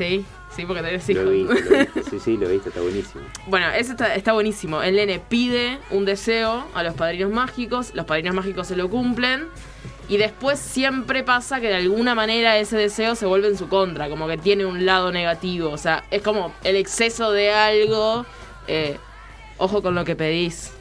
[0.00, 0.24] ¿Sí?
[0.56, 1.60] Sí, porque tenés Lo hijos.
[1.60, 1.88] lo viste.
[2.10, 3.22] Sí, sí, lo viste, está buenísimo.
[3.46, 4.82] Bueno, ese está, está buenísimo.
[4.82, 9.46] El nene pide un deseo a los padrinos mágicos, los padrinos mágicos se lo cumplen.
[10.08, 14.08] Y después siempre pasa que de alguna manera ese deseo se vuelve en su contra,
[14.08, 15.68] como que tiene un lado negativo.
[15.70, 18.24] O sea, es como el exceso de algo.
[18.68, 18.96] eh,
[19.58, 20.72] ojo con lo que pedís.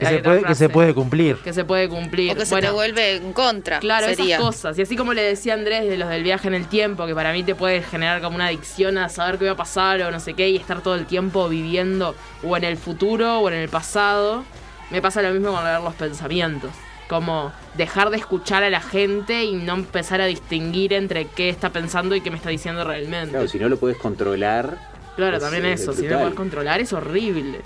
[0.00, 0.68] Que se, puede, que se frase.
[0.70, 1.36] puede cumplir.
[1.36, 2.32] Que se puede cumplir.
[2.32, 3.78] O que se Bueno, te vuelve en contra.
[3.80, 4.36] Claro, sería.
[4.36, 4.78] esas cosas.
[4.78, 7.32] Y así como le decía Andrés de los del viaje en el tiempo, que para
[7.32, 10.18] mí te puede generar como una adicción a saber qué va a pasar o no
[10.18, 13.68] sé qué, y estar todo el tiempo viviendo o en el futuro o en el
[13.68, 14.44] pasado,
[14.90, 16.70] me pasa lo mismo con leer los pensamientos.
[17.08, 21.70] Como dejar de escuchar a la gente y no empezar a distinguir entre qué está
[21.70, 23.32] pensando y qué me está diciendo realmente.
[23.32, 24.78] Claro, si no lo puedes controlar.
[25.16, 25.92] Claro, también eso.
[25.92, 27.60] Si no lo puedes controlar es horrible.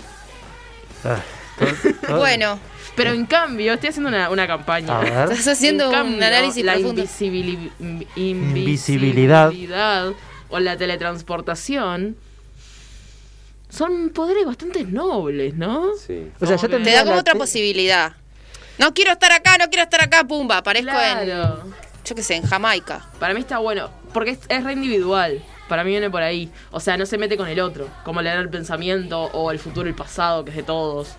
[1.03, 1.21] Ah,
[2.09, 2.59] Bueno,
[2.95, 4.97] Pero en cambio, estoy haciendo una, una campaña.
[4.97, 5.31] A ver.
[5.31, 7.01] estás haciendo En un cambio, análisis la profundo.
[7.03, 9.45] invisibili- in- Invisibilidad.
[9.51, 10.13] invisibilidad
[10.49, 12.15] o la teletransportación
[13.69, 15.89] son poderes bastante nobles, ¿no?
[15.97, 16.29] Sí.
[16.39, 18.13] O sea, yo Te da como otra te- posibilidad.
[18.77, 20.57] No quiero estar acá, no quiero estar acá, pumba.
[20.57, 21.63] Aparezco en, Claro.
[22.05, 23.05] yo qué sé, en Jamaica.
[23.19, 25.43] Para mí está bueno, porque es, es re individual.
[25.67, 26.49] Para mí viene por ahí.
[26.71, 29.87] O sea, no se mete con el otro, como leer el pensamiento o el futuro
[29.87, 31.15] y el pasado, que es de todos.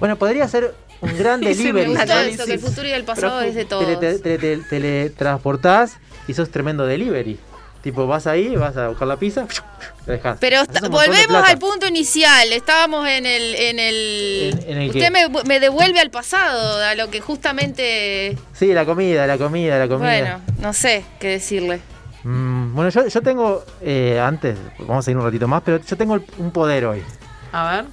[0.00, 1.92] Bueno, podría ser un gran delivery.
[1.92, 4.00] eso, que el futuro y el pasado Pero- es de todos.
[4.00, 7.38] te- te- te- teletransportás y sos tremendo delivery.
[7.82, 9.46] Tipo, vas ahí, vas a buscar la pizza,
[10.04, 10.36] la dejás.
[10.38, 10.60] Pero
[10.90, 12.52] volvemos al punto inicial.
[12.52, 13.54] Estábamos en el.
[13.54, 15.10] En el, ¿En- en el usted qué?
[15.10, 18.36] me, me devuelve al pasado, a lo que justamente.
[18.52, 20.10] Sí, la comida, la comida, la comida.
[20.10, 21.80] Bueno, no sé qué decirle.
[22.22, 25.96] Mm, bueno, yo, yo tengo, eh, antes, vamos a ir un ratito más, pero yo
[25.96, 27.02] tengo el- un poder hoy.
[27.50, 27.84] A ver.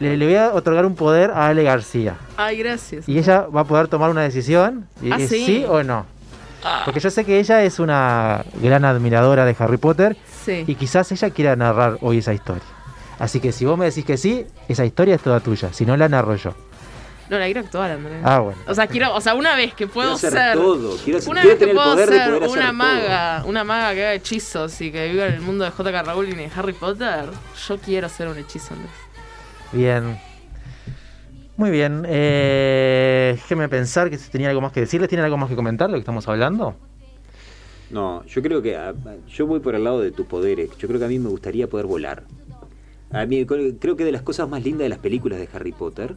[0.00, 2.16] Le, le voy a otorgar un poder a Ale García.
[2.36, 3.08] Ay, gracias.
[3.08, 5.26] Y ella va a poder tomar una decisión, y Ah, sí.
[5.46, 6.06] sí o no.
[6.64, 10.64] Ah, Porque yo sé que ella es una gran admiradora de Harry Potter sí.
[10.66, 12.62] y quizás ella quiera narrar hoy esa historia.
[13.18, 15.96] Así que si vos me decís que sí, esa historia es toda tuya, si no
[15.96, 16.54] la narro yo.
[17.30, 18.20] No, la quiero actuar, Andrés.
[18.24, 18.58] Ah, bueno.
[18.66, 20.54] O sea, quiero, o sea, una vez que puedo Quiero hacer ser.
[20.58, 20.96] todo.
[21.04, 22.72] Quiero, Una quiero vez que puedo ser hacer una todo.
[22.74, 26.02] maga, una maga que haga hechizos y que viva en el mundo de J.K.
[26.02, 27.24] Rowling y de Harry Potter,
[27.68, 28.90] yo quiero ser un hechizo, Andrés.
[29.74, 30.18] Bien.
[31.56, 32.04] Muy bien.
[32.06, 35.08] Eh, déjeme pensar que si tenía algo más que decirles.
[35.08, 36.74] ¿Tienen algo más que comentar lo que estamos hablando?
[37.90, 38.94] No, yo creo que ah,
[39.28, 40.70] yo voy por el lado de tus poderes.
[40.78, 42.24] Yo creo que a mí me gustaría poder volar.
[43.10, 46.16] A mí creo que de las cosas más lindas de las películas de Harry Potter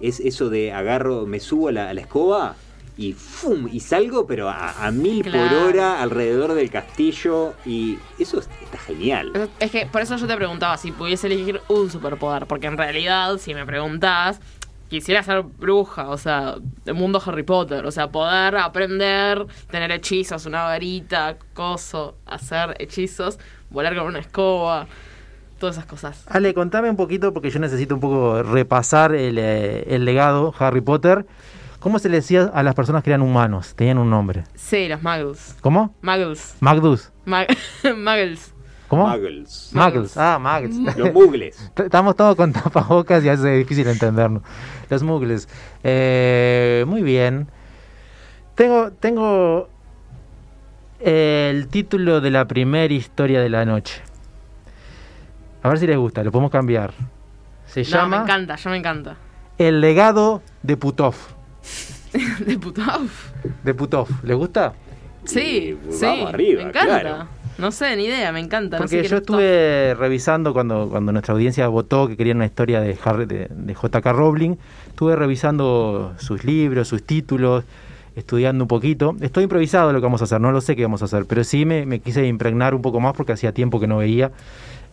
[0.00, 2.56] es eso de agarro, me subo a la escoba
[2.98, 3.68] y ¡fum!
[3.70, 8.78] y salgo pero a, a mil por hora alrededor del castillo y eso es- está
[8.78, 9.50] genial.
[9.60, 13.36] Es que por eso yo te preguntaba si pudiese elegir un superpoder, porque en realidad,
[13.38, 14.40] si me preguntás,
[14.88, 16.54] quisiera ser bruja, o sea,
[16.84, 23.38] del mundo Harry Potter, o sea, poder aprender, tener hechizos, una varita, coso, hacer hechizos,
[23.68, 24.86] volar con una escoba,
[25.58, 26.22] todas esas cosas.
[26.28, 30.80] Ale, contame un poquito, porque yo necesito un poco repasar el, eh, el legado Harry
[30.80, 31.26] Potter.
[31.86, 33.76] ¿Cómo se le decía a las personas que eran humanos?
[33.76, 34.42] Tenían un nombre.
[34.56, 35.56] Sí, los muggles.
[35.60, 35.94] ¿Cómo?
[36.02, 36.56] Muggles.
[36.58, 37.12] Magdus.
[37.24, 37.46] Mag-
[37.96, 38.52] muggles.
[38.88, 39.06] ¿Cómo?
[39.06, 39.70] Muggles.
[39.72, 40.16] Muggles.
[40.16, 40.96] Ah, Muggles.
[40.96, 41.70] Los muggles.
[41.74, 44.42] T- Estamos todos con tapabocas y hace difícil entendernos.
[44.90, 45.48] Los muggles.
[45.84, 47.46] Eh, muy bien.
[48.56, 49.68] Tengo, tengo
[50.98, 54.02] el título de la primera historia de la noche.
[55.62, 56.92] A ver si les gusta, lo podemos cambiar.
[57.66, 59.14] Se No, me encanta, ya me encanta.
[59.56, 61.14] El legado de Putov.
[62.46, 63.00] De puta.
[63.62, 64.08] De Putov.
[64.22, 64.72] ¿Les gusta?
[65.24, 66.04] Sí, Y sí.
[66.06, 67.00] vamos arriba, me encanta.
[67.00, 67.28] claro.
[67.58, 68.78] No sé, ni idea, me encanta.
[68.78, 72.80] no sé Porque yo estuve revisando cuando, cuando nuestra audiencia votó que querían una historia
[72.82, 74.12] de, Harry, de, de J.K.
[74.12, 74.56] Rowling.
[74.88, 77.64] Estuve revisando sus libros, sus títulos,
[78.14, 79.16] estudiando un poquito.
[79.20, 81.44] Estoy improvisado lo que vamos a hacer, no lo sé qué vamos a hacer, pero
[81.44, 84.32] sí me, me quise impregnar un poco más porque hacía tiempo que no veía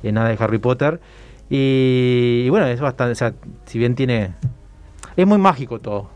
[0.02, 1.02] eh, nada de Harry Potter.
[1.50, 3.34] Y, y bueno, es bastante, o sea,
[3.66, 4.36] si bien tiene...
[5.18, 6.10] Es muy mágico todo.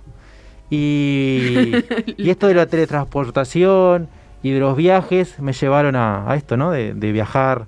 [0.70, 1.74] Y,
[2.18, 4.08] y esto de la teletransportación
[4.44, 6.72] y de los viajes me llevaron a, a esto, ¿no?
[6.72, 7.68] De, de viajar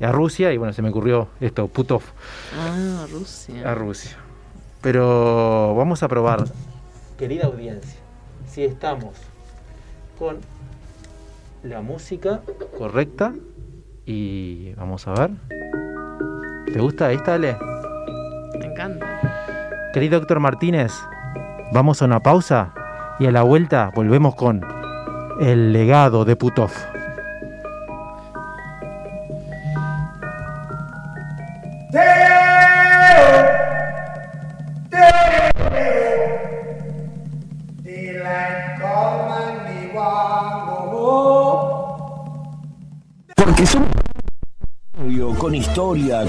[0.00, 2.02] a Rusia y bueno, se me ocurrió esto, Putov,
[2.58, 3.70] Ah, Rusia.
[3.70, 4.16] a Rusia.
[4.80, 6.44] Pero vamos a probar,
[7.16, 8.00] querida audiencia,
[8.50, 9.16] si estamos
[10.18, 10.38] con
[11.62, 12.40] la música
[12.76, 13.32] correcta
[14.04, 15.30] y vamos a ver.
[16.72, 17.56] ¿Te gusta esta, Ale?
[18.58, 19.90] Me encanta.
[19.94, 20.92] Querido doctor Martínez,
[21.72, 22.72] vamos a una pausa
[23.18, 24.64] y a la vuelta volvemos con
[25.40, 26.70] el legado de Putov.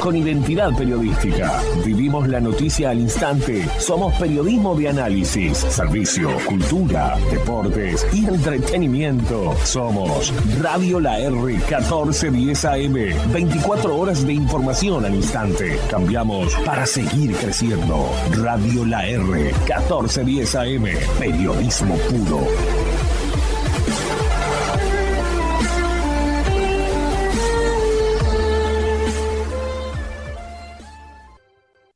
[0.01, 1.61] Con identidad periodística.
[1.85, 3.65] Vivimos la noticia al instante.
[3.79, 9.55] Somos periodismo de análisis, servicio, cultura, deportes y entretenimiento.
[9.63, 12.93] Somos Radio La R 1410 AM.
[13.31, 15.79] 24 horas de información al instante.
[15.89, 18.09] Cambiamos para seguir creciendo.
[18.31, 20.85] Radio La R 1410 AM.
[21.19, 22.47] Periodismo puro.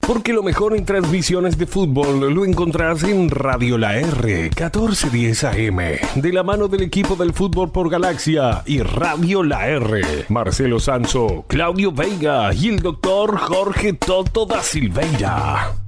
[0.08, 5.78] Porque lo mejor en transmisiones de fútbol lo encontrás en Radio La R 1410 AM,
[6.16, 10.26] de la mano del equipo del fútbol por Galaxia y Radio La R.
[10.30, 15.87] Marcelo Sanso, Claudio Veiga y el doctor Jorge Toto da Silveira.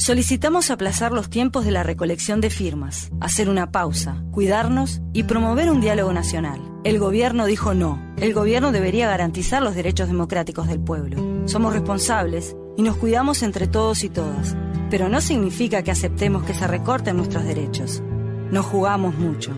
[0.00, 5.70] Solicitamos aplazar los tiempos de la recolección de firmas, hacer una pausa, cuidarnos y promover
[5.70, 6.58] un diálogo nacional.
[6.84, 8.02] El gobierno dijo no.
[8.16, 11.46] El gobierno debería garantizar los derechos democráticos del pueblo.
[11.46, 14.56] Somos responsables y nos cuidamos entre todos y todas.
[14.88, 18.02] Pero no significa que aceptemos que se recorten nuestros derechos.
[18.50, 19.54] Nos jugamos mucho.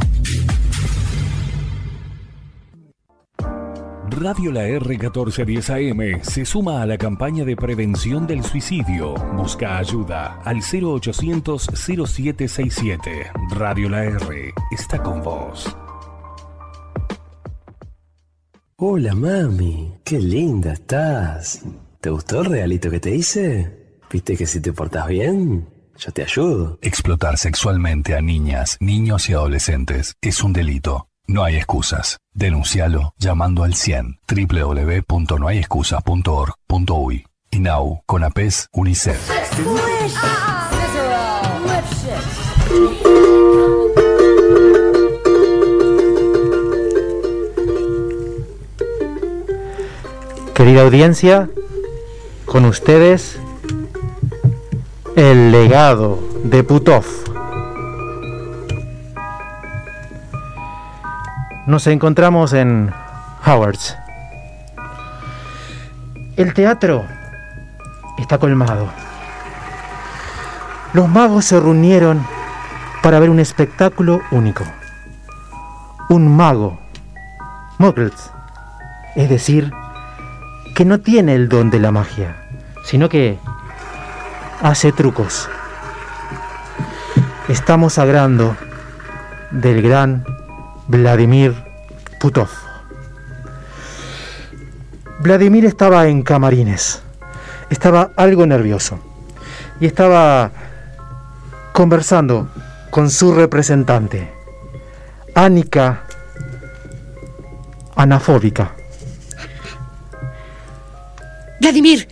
[4.18, 9.14] Radio La R1410 AM se suma a la campaña de prevención del suicidio.
[9.36, 13.32] Busca ayuda al 0800 0767.
[13.52, 15.76] Radio La R está con vos.
[18.78, 21.64] Hola mami, qué linda estás.
[22.00, 24.00] ¿Te gustó el regalito que te hice?
[24.10, 26.78] ¿Viste que si te portas bien, yo te ayudo?
[26.82, 31.10] Explotar sexualmente a niñas, niños y adolescentes es un delito.
[31.28, 32.20] No hay excusas.
[32.34, 37.26] Denuncialo llamando al 100 www.nohayexcusa.org.uy.
[37.52, 39.32] INAU, CONAPES, UNICEF.
[50.54, 51.50] Querida audiencia,
[52.46, 53.40] con ustedes
[55.16, 57.06] el legado de Putov.
[61.68, 62.92] Nos encontramos en
[63.46, 63.96] Howards.
[66.36, 67.06] El teatro
[68.18, 68.90] está colmado.
[70.92, 72.26] Los magos se reunieron
[73.02, 74.66] para ver un espectáculo único.
[76.10, 76.78] Un mago,
[77.78, 78.32] Muggles,
[79.16, 79.72] es decir,
[80.76, 82.36] que no tiene el don de la magia,
[82.84, 83.40] sino que
[84.62, 85.50] hace trucos.
[87.48, 88.56] Estamos hablando
[89.52, 90.26] del gran
[90.88, 91.54] Vladimir
[92.20, 92.50] Putov.
[95.20, 97.02] Vladimir estaba en camarines,
[97.70, 99.00] estaba algo nervioso
[99.80, 100.52] y estaba
[101.74, 102.50] conversando
[102.90, 104.32] con su representante,
[105.34, 106.04] Annika
[107.96, 108.72] Anafóbica.
[111.60, 112.08] Vladimir,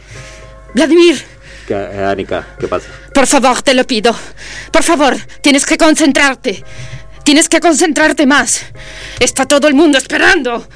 [0.73, 1.32] Vladimir,
[1.67, 2.89] ¿Qué, Anika, ¿qué pasa?
[3.13, 4.13] por favor, te lo pido.
[4.71, 6.63] Por favor, tienes que concentrarte.
[7.23, 8.65] Tienes que concentrarte más.
[9.19, 10.67] Está todo el mundo esperando.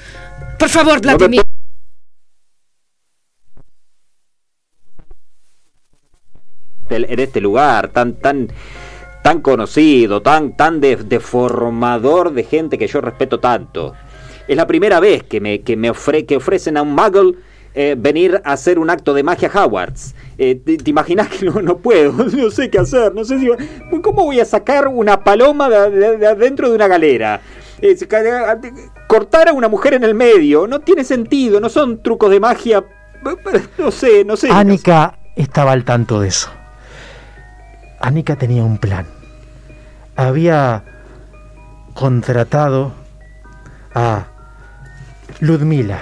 [0.57, 1.41] Por favor, Vladimir.
[6.89, 8.47] Del- En este lugar tan tan
[9.23, 11.19] tan conocido, tan tan de, de
[12.31, 13.93] de gente que yo respeto tanto.
[14.47, 17.33] Es la primera vez que me, que me ofre, que ofrecen a un muggle
[17.79, 20.15] eh, venir a hacer un acto de magia a Hogwarts.
[20.39, 22.11] Eh, ¿te, imaginas que no, puedo?
[22.35, 23.13] No sé qué hacer.
[23.13, 23.47] No sé si.
[24.01, 27.39] ¿Cómo voy a sacar una paloma de, de- de adentro de una galera?
[27.79, 27.95] Eh,
[29.05, 30.65] cortar a una mujer en el medio.
[30.65, 31.59] No tiene sentido.
[31.59, 32.83] No son trucos de magia.
[33.77, 34.49] No sé, no sé.
[34.49, 36.49] Annika estaba al tanto de eso.
[37.99, 39.05] Annika tenía un plan.
[40.15, 40.83] Había
[41.93, 42.91] contratado
[43.93, 44.25] a
[45.41, 45.99] Ludmila.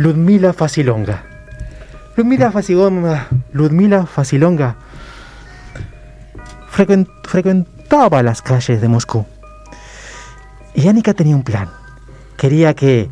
[0.00, 1.24] Ludmila Facilonga.
[2.16, 3.28] Ludmila Facilonga.
[3.52, 4.76] Ludmila Facilonga
[6.74, 9.26] frecuent- frecuentaba las calles de Moscú.
[10.74, 11.68] Y Annika tenía un plan.
[12.38, 13.10] Quería que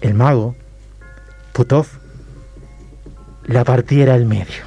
[0.00, 0.54] el mago,
[1.52, 1.86] Putov,
[3.44, 4.62] la partiera al medio.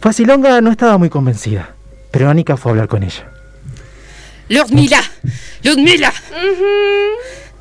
[0.00, 1.74] Facilonga no estaba muy convencida,
[2.10, 3.30] pero Annika fue a hablar con ella.
[4.48, 5.02] Ludmila,
[5.62, 6.12] Ludmila.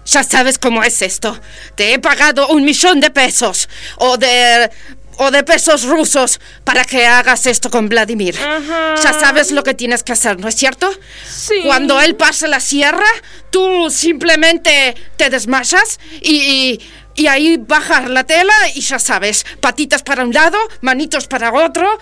[0.06, 1.39] Ya sabes cómo es esto.
[1.76, 3.67] Te he pagado un millón de pesos
[3.98, 4.69] o de
[5.17, 8.36] o de pesos rusos para que hagas esto con Vladimir.
[8.36, 10.91] Ya sabes lo que tienes que hacer, ¿no es cierto?
[11.28, 11.62] Sí.
[11.63, 13.08] Cuando él pase la sierra,
[13.50, 16.82] tú simplemente te desmayas y,
[17.15, 21.98] y ahí bajar la tela y ya sabes, patitas para un lado, manitos para otro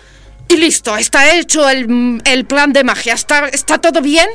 [0.48, 3.14] y listo, está hecho el, el plan de magia.
[3.14, 4.28] ¿Está, ¿Está todo bien?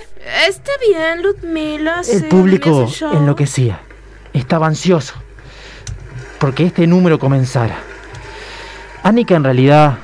[0.46, 2.02] Está bien, Ludmila.
[2.06, 3.80] El público enloquecía.
[4.34, 5.14] Estaba ansioso
[6.38, 7.78] porque este número comenzara.
[9.02, 9.98] Annika en realidad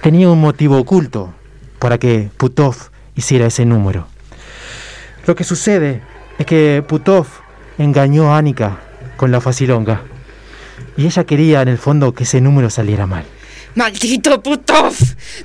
[0.00, 1.34] tenía un motivo oculto
[1.78, 2.76] para que Putov
[3.16, 4.06] hiciera ese número.
[5.26, 6.02] Lo que sucede
[6.38, 7.26] es que Putov
[7.78, 8.78] engañó a Annika
[9.16, 10.02] con la facilonga
[10.96, 13.24] y ella quería en el fondo que ese número saliera mal.
[13.74, 14.94] Maldito Putov,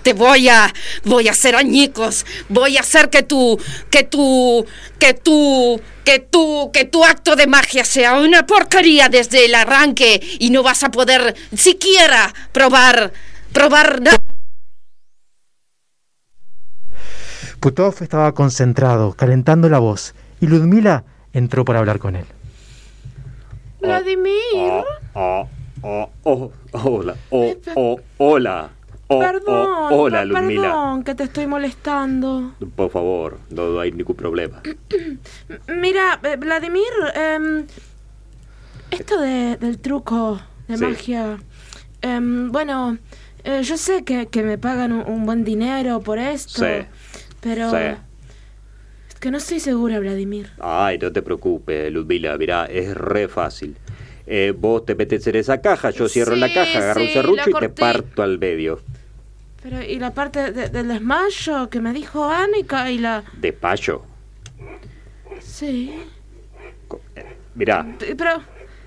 [0.02, 0.74] te voy a,
[1.06, 3.58] voy a hacer añicos, voy a hacer que tu,
[3.90, 4.66] que tu,
[5.00, 10.20] que tu, que tu, que tu acto de magia sea una porquería desde el arranque
[10.40, 13.14] y no vas a poder siquiera probar,
[13.54, 14.18] probar nada.
[17.62, 22.26] Putov estaba concentrado, calentando la voz, y Ludmila entró para hablar con él.
[23.82, 24.84] Vladimir.
[25.82, 28.70] Oh, oh, hola, oh, oh, hola.
[29.10, 29.68] Oh, Perdón.
[29.70, 30.62] oh, hola, Ludmila.
[30.64, 32.54] Perdón que te estoy molestando.
[32.76, 34.62] Por favor, no, hay ningún problema.
[35.68, 36.84] Mira, eh, Vladimir,
[37.16, 37.66] em,
[38.92, 40.84] esto de- del truco de Sí.
[40.84, 41.38] magia.
[42.02, 42.98] em, bueno,
[43.44, 46.64] eh, yo sé que, que me pagan un, un buen dinero por esto.
[46.66, 46.86] Sí.
[47.40, 47.70] Pero.
[47.72, 47.78] Sí.
[49.10, 50.52] Es que no estoy segura, Vladimir.
[50.60, 53.78] Ay, no te preocupes, Ludmila, mirá, es re fácil.
[54.28, 57.50] Eh, vos te metes en esa caja, yo cierro la caja, agarro un sí, serrucho
[57.50, 58.82] la y te parto al medio.
[59.64, 63.24] Pero, ¿y la parte de- del desmayo que me dijo Annika y la.
[63.34, 64.04] Despacho.
[65.42, 65.94] Sí.
[67.56, 68.42] Mirá, P- Pero.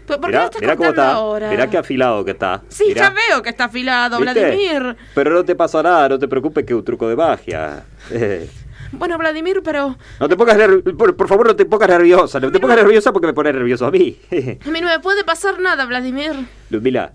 [0.07, 1.13] ¿Por qué mirá, mirá cómo está.
[1.13, 1.51] ahora?
[1.51, 2.63] Mirá qué afilado que está.
[2.69, 3.03] Sí, Mirá.
[3.09, 4.33] ya veo que está afilado, ¿Viste?
[4.41, 4.97] Vladimir.
[5.15, 7.85] Pero no te pasa nada, no te preocupes que es un truco de magia.
[8.93, 10.57] Eh, Bueno, Vladimir, pero no te pongas
[10.99, 12.41] por, por favor, no te pongas nerviosa.
[12.41, 14.19] No te pongas nerviosa porque me pone nervioso a mí.
[14.31, 16.33] a mí no me puede pasar nada, Vladimir.
[16.71, 17.13] Ludmila,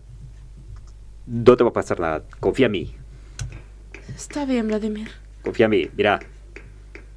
[1.27, 2.23] no te va a pasar nada.
[2.39, 2.95] Confía en mí.
[4.15, 5.09] Está bien, Vladimir.
[5.43, 5.89] Confía en mí.
[5.95, 6.19] Mirá.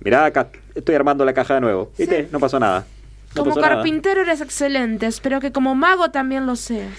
[0.01, 0.49] Mirá acá.
[0.75, 1.93] Estoy armando la caja de nuevo.
[1.99, 2.29] ¿Viste?
[2.33, 2.87] No pasó nada.
[3.35, 3.75] No Como pasó nada.
[3.77, 5.07] carpintero eres excelente.
[5.07, 6.93] Espero que como mago también lo seas.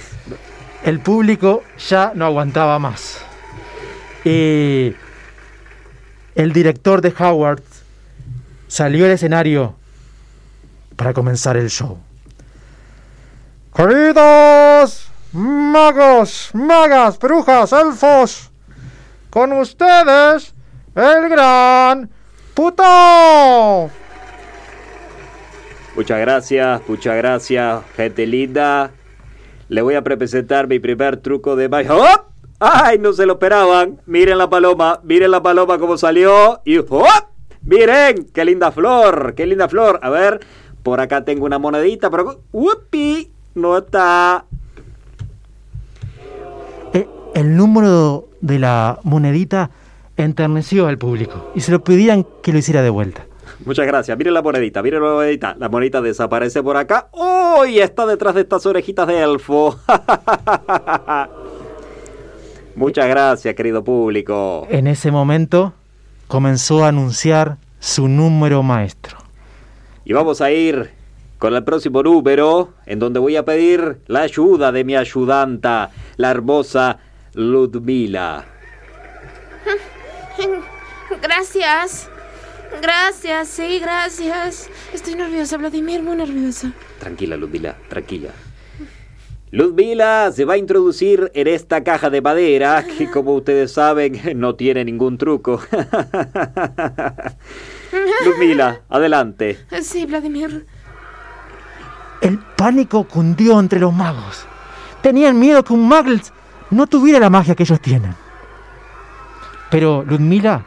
[0.83, 3.23] El público ya no aguantaba más.
[4.23, 4.93] Y
[6.39, 7.61] el director de Howard
[8.69, 9.75] salió al escenario
[10.95, 11.97] para comenzar el show.
[13.75, 18.51] Queridos magos, magas, brujas, elfos,
[19.29, 20.53] con ustedes
[20.95, 22.09] el gran
[22.53, 23.91] puto.
[25.93, 28.91] Muchas gracias, muchas gracias, gente linda.
[29.67, 31.93] Le voy a presentar mi primer truco de magia.
[31.93, 32.28] ¡Oh!
[32.59, 34.01] ¡Ay, no se lo esperaban!
[34.05, 36.59] Miren la paloma, miren la paloma como salió.
[36.65, 37.05] Y ¡oh!
[37.61, 39.99] Miren, qué linda flor, qué linda flor.
[40.03, 40.41] A ver,
[40.83, 43.31] por acá tengo una monedita, pero ¡upi!
[43.55, 44.45] No está.
[46.93, 49.71] Eh, el número de la monedita
[50.17, 53.25] enterneció al público y se lo pedían que lo hiciera de vuelta.
[53.65, 54.17] Muchas gracias.
[54.17, 55.55] Miren la monedita, miren la monedita.
[55.57, 57.07] La monedita desaparece por acá.
[57.11, 57.65] ¡Oh!
[57.65, 59.79] Y está detrás de estas orejitas de elfo.
[62.79, 64.65] Muchas gracias, querido público.
[64.69, 65.73] En ese momento
[66.29, 69.17] comenzó a anunciar su número maestro.
[70.05, 70.89] Y vamos a ir
[71.39, 76.31] con el próximo número, en donde voy a pedir la ayuda de mi ayudanta, la
[76.31, 76.99] hermosa
[77.33, 78.45] Ludmila.
[81.21, 82.09] Gracias.
[82.81, 84.69] Gracias, sí, gracias.
[84.93, 86.71] Estoy nerviosa, Vladimir, muy nerviosa.
[86.99, 88.29] Tranquila, Ludmila, tranquila.
[89.51, 94.53] Ludmila se va a introducir en esta caja de madera que, como ustedes saben, no
[94.55, 95.59] tiene ningún truco.
[98.25, 99.57] Ludmila, adelante.
[99.81, 100.67] Sí, Vladimir.
[102.21, 104.45] El pánico cundió entre los magos.
[105.01, 106.31] Tenían miedo que un Muggles
[106.69, 108.13] no tuviera la magia que ellos tienen.
[109.71, 110.65] Pero Ludmila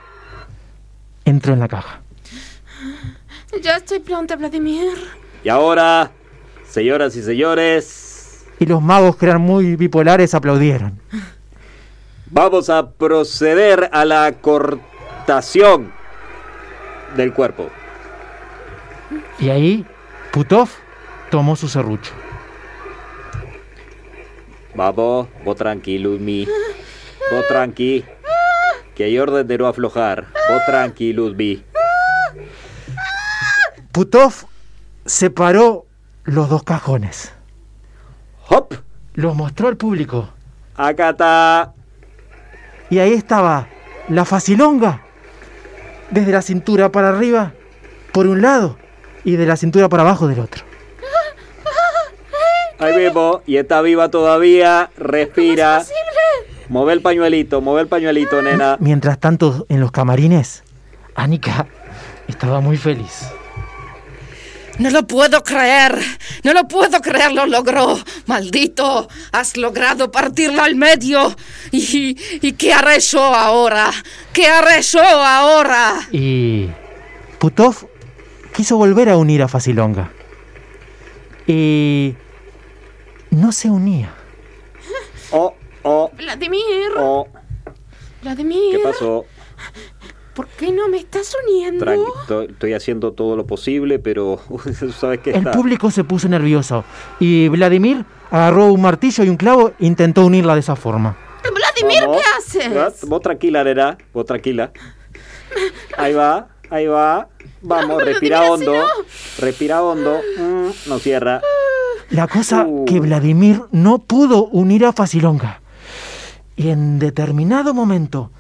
[1.25, 2.01] entró en la caja.
[3.61, 4.97] Ya estoy pronta, Vladimir.
[5.45, 6.11] Y ahora,
[6.65, 8.12] señoras y señores,
[8.63, 10.97] Y los magos, que eran muy bipolares, aplaudieron.
[12.31, 15.93] Vamos a proceder a la cortación
[17.17, 17.71] del cuerpo.
[19.41, 19.85] Y ahí,
[20.31, 20.69] Putov
[21.29, 22.13] tomó su serrucho.
[24.77, 26.47] Vamos, vos tranqui, Ludmi.
[27.33, 28.05] Vos tranqui.
[28.95, 30.29] Que hay orden de no aflojar.
[30.49, 31.65] Vos tranqui, Ludmi.
[33.91, 34.33] Putov
[35.05, 35.85] separó
[36.23, 37.33] los dos cajones.
[39.15, 40.29] Los mostró al público.
[40.75, 41.73] Acá está.
[42.91, 43.69] Y ahí estaba
[44.09, 45.03] la facilonga.
[46.11, 47.53] Desde la cintura para arriba,
[48.13, 48.77] por un lado,
[49.25, 50.65] y de la cintura para abajo del otro.
[52.79, 53.43] Ahí mismo.
[53.47, 54.91] Y está viva todavía.
[54.97, 55.83] Respira.
[56.69, 58.77] Move el pañuelito, move el pañuelito, nena.
[58.81, 60.65] Mientras tanto, en los camarines,
[61.15, 61.67] Annika
[62.29, 63.31] estaba muy feliz.
[64.83, 65.97] No lo puedo creer,
[66.43, 67.97] no lo puedo creer, lo logró.
[68.27, 71.37] Maldito, has logrado partirlo al medio.
[71.71, 73.93] ¿Y, y qué haré yo ahora?
[74.33, 76.09] ¿Qué haré yo ahora?
[76.11, 76.69] Y
[77.39, 77.89] Putov
[78.53, 80.11] quiso volver a unir a Facilonga.
[81.47, 82.17] Y
[83.31, 84.13] no se unía.
[85.31, 85.55] Oh,
[85.85, 87.29] oh, Vladimir, oh.
[88.21, 89.27] Vladimir, ¿Qué pasó?
[90.35, 91.85] ¿Por qué no me estás uniendo?
[91.85, 94.41] Tranqui, estoy, estoy haciendo todo lo posible, pero
[95.01, 96.85] sabes que El público se puso nervioso
[97.21, 101.17] y Vladimir agarró un martillo y un clavo e intentó unirla de esa forma.
[101.43, 102.17] Vladimir, Vamos.
[102.23, 102.23] ¿qué
[102.69, 103.09] haces?
[103.09, 103.99] Vos- tranquila, nena.
[104.15, 104.71] Vos tranquila.
[105.99, 107.29] Ahí va, ahí va.
[107.61, 108.73] Vamos, respira hondo.
[108.73, 108.85] no.
[109.39, 110.19] Respira hondo.
[110.39, 111.41] Mm, no cierra.
[112.11, 112.85] La cosa Uh.
[112.85, 115.61] que Vladimir no pudo unir a Facilonga.
[116.57, 118.31] Y en determinado momento,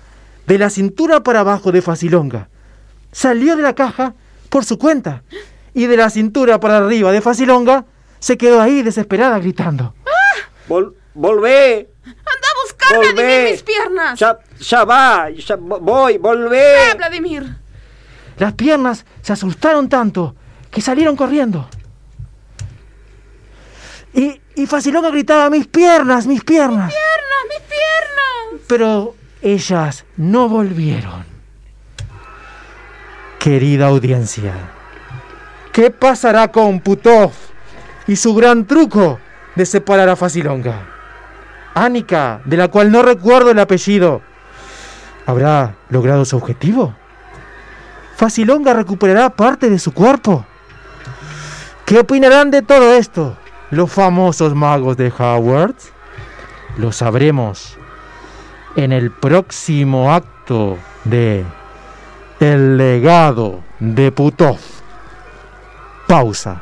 [0.46, 2.48] de la cintura para abajo de Facilonga,
[3.12, 4.14] salió de la caja
[4.48, 5.22] por su cuenta.
[5.74, 7.86] Y de la cintura para arriba de Facilonga,
[8.18, 9.94] se quedó ahí desesperada gritando.
[10.68, 11.88] Vol- volvé.
[12.04, 13.12] Anda a buscarme, Volvé.
[13.22, 14.18] Vladimir, mis piernas.
[14.18, 15.30] Ya, ya va.
[15.30, 16.94] Ya vo- voy, volvé.
[16.96, 17.56] Vladimir.
[18.38, 20.34] Las piernas se asustaron tanto
[20.70, 21.68] que salieron corriendo.
[24.14, 26.92] Y, y Facilonga gritaba, mis piernas, mis piernas.
[26.92, 28.66] Piernas, mis piernas.
[28.68, 31.24] Pero ellas no volvieron.
[33.38, 34.54] Querida audiencia,
[35.72, 37.32] ¿qué pasará con Putov
[38.06, 39.18] y su gran truco
[39.56, 40.86] de separar a Facilonga?
[41.74, 44.22] Annika, de la cual no recuerdo el apellido,
[45.26, 46.94] ¿habrá logrado su objetivo?
[48.16, 50.46] ¿Facilonga recuperará parte de su cuerpo?
[51.84, 53.36] ¿Qué opinarán de todo esto
[53.70, 55.74] los famosos magos de Howard?
[56.76, 57.76] Lo sabremos
[58.76, 61.44] en el próximo acto de
[62.40, 64.58] El legado de Putov.
[66.06, 66.60] Pausa.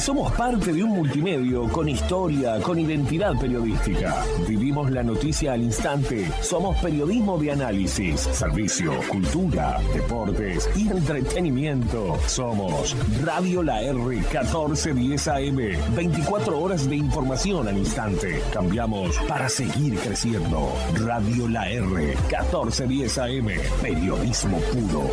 [0.00, 4.24] Somos parte de un multimedio con historia, con identidad periodística.
[4.48, 6.26] Vivimos la noticia al instante.
[6.40, 12.18] Somos periodismo de análisis, servicio, cultura, deportes y entretenimiento.
[12.26, 15.58] Somos Radio La R 1410 AM.
[15.94, 18.42] 24 horas de información al instante.
[18.54, 20.72] Cambiamos para seguir creciendo.
[20.94, 23.48] Radio La R 1410 AM.
[23.82, 25.10] Periodismo puro.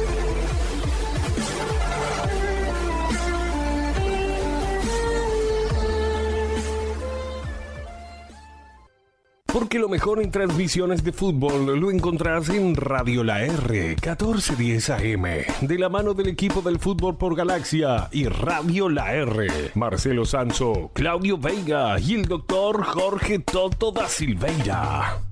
[9.57, 15.23] Porque lo mejor en transmisiones de fútbol lo encontrás en Radio La R 1410 AM,
[15.61, 19.71] de la mano del equipo del fútbol por Galaxia y Radio La R.
[19.73, 25.23] Marcelo Sanso, Claudio Veiga y el doctor Jorge Toto da Silveira.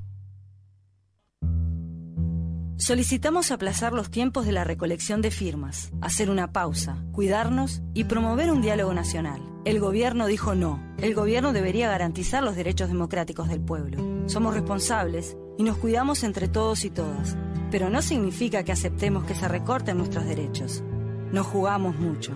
[2.78, 8.49] Solicitamos aplazar los tiempos de la recolección de firmas, hacer una pausa, cuidarnos y promover
[8.49, 9.39] un diálogo nacional.
[9.65, 10.80] El gobierno dijo no.
[10.99, 14.14] El gobierno debería garantizar los derechos democráticos del pueblo.
[14.28, 17.38] Somos responsables y nos cuidamos entre todos y todas.
[17.71, 20.84] Pero no significa que aceptemos que se recorten nuestros derechos.
[21.32, 22.34] Nos jugamos mucho.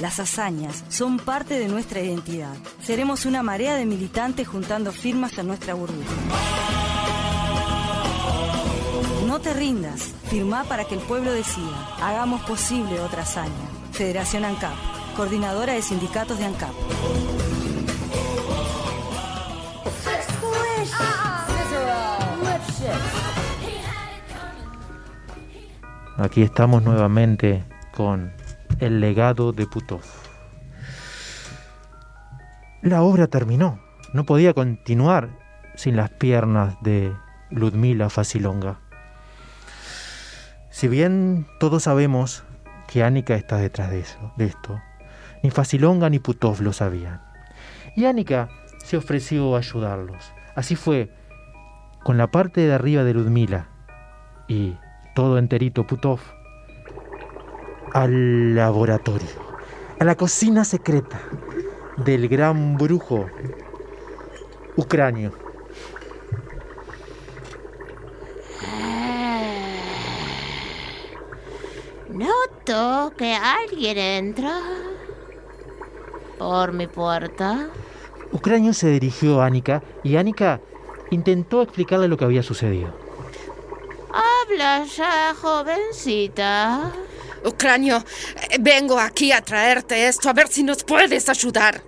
[0.00, 2.54] Las hazañas son parte de nuestra identidad.
[2.82, 6.14] Seremos una marea de militantes juntando firmas en nuestra burbuja.
[9.26, 10.12] No te rindas.
[10.28, 11.96] Firmá para que el pueblo decida.
[12.02, 13.52] Hagamos posible otra hazaña.
[13.92, 14.74] Federación ANCAP.
[15.16, 16.72] Coordinadora de Sindicatos de ANCAP.
[26.18, 28.32] Aquí estamos nuevamente con
[28.80, 30.02] El legado de Putov.
[32.82, 33.80] la obra terminó.
[34.12, 35.30] No podía continuar
[35.74, 37.14] sin las piernas de
[37.50, 38.78] Ludmila Facilonga.
[40.68, 42.44] Si bien todos sabemos
[42.88, 44.78] que Annika está detrás de, eso, de esto,
[45.42, 47.22] ni Facilonga ni Putov lo sabían.
[47.96, 48.50] Y Annika
[48.84, 50.30] se ofreció a ayudarlos.
[50.54, 51.10] Así fue,
[52.04, 53.68] con la parte de arriba de Ludmila
[54.46, 54.76] y
[55.14, 56.20] todo enterito Putov,
[57.92, 59.28] al laboratorio,
[59.98, 61.20] a la cocina secreta
[61.98, 63.26] del gran brujo
[64.76, 65.32] ucranio.
[72.08, 74.60] Noto que alguien entra
[76.38, 77.68] por mi puerta.
[78.32, 80.60] Ucranio se dirigió a Annika y Annika
[81.10, 83.01] intentó explicarle lo que había sucedido.
[84.12, 86.92] Habla ya, jovencita.
[87.44, 88.04] Ucranio,
[88.60, 91.82] vengo aquí a traerte esto a ver si nos puedes ayudar.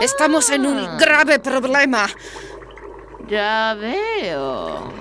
[0.00, 2.08] Estamos en un grave problema.
[3.28, 4.92] Ya veo.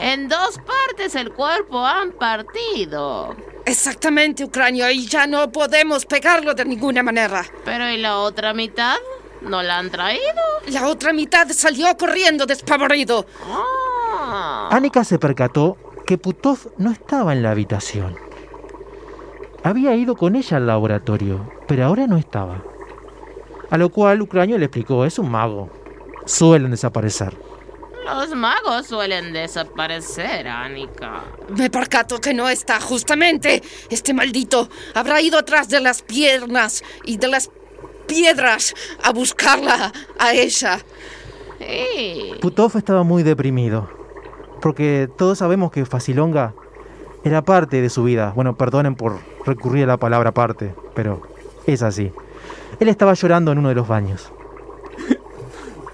[0.00, 3.36] En dos partes el cuerpo han partido.
[3.66, 7.44] Exactamente, Ucranio, y ya no podemos pegarlo de ninguna manera.
[7.64, 8.96] Pero ¿y la otra mitad?
[9.40, 10.42] ¿No la han traído?
[10.68, 13.26] La otra mitad salió corriendo despavorido.
[13.46, 13.93] Ah.
[14.70, 18.16] Annika se percató que Putov no estaba en la habitación.
[19.62, 22.62] Había ido con ella al laboratorio, pero ahora no estaba.
[23.70, 25.70] A lo cual Ucranio le explicó, es un mago.
[26.26, 27.34] Suelen desaparecer.
[28.04, 31.24] Los magos suelen desaparecer, Annika.
[31.56, 33.62] Me percato que no está, justamente.
[33.88, 37.50] Este maldito habrá ido atrás de las piernas y de las
[38.06, 40.78] piedras a buscarla a ella.
[41.58, 42.34] Sí.
[42.42, 43.88] Putov estaba muy deprimido,
[44.64, 46.54] porque todos sabemos que Facilonga
[47.22, 48.32] era parte de su vida.
[48.34, 51.20] Bueno, perdonen por recurrir a la palabra parte, pero
[51.66, 52.10] es así.
[52.80, 54.32] Él estaba llorando en uno de los baños.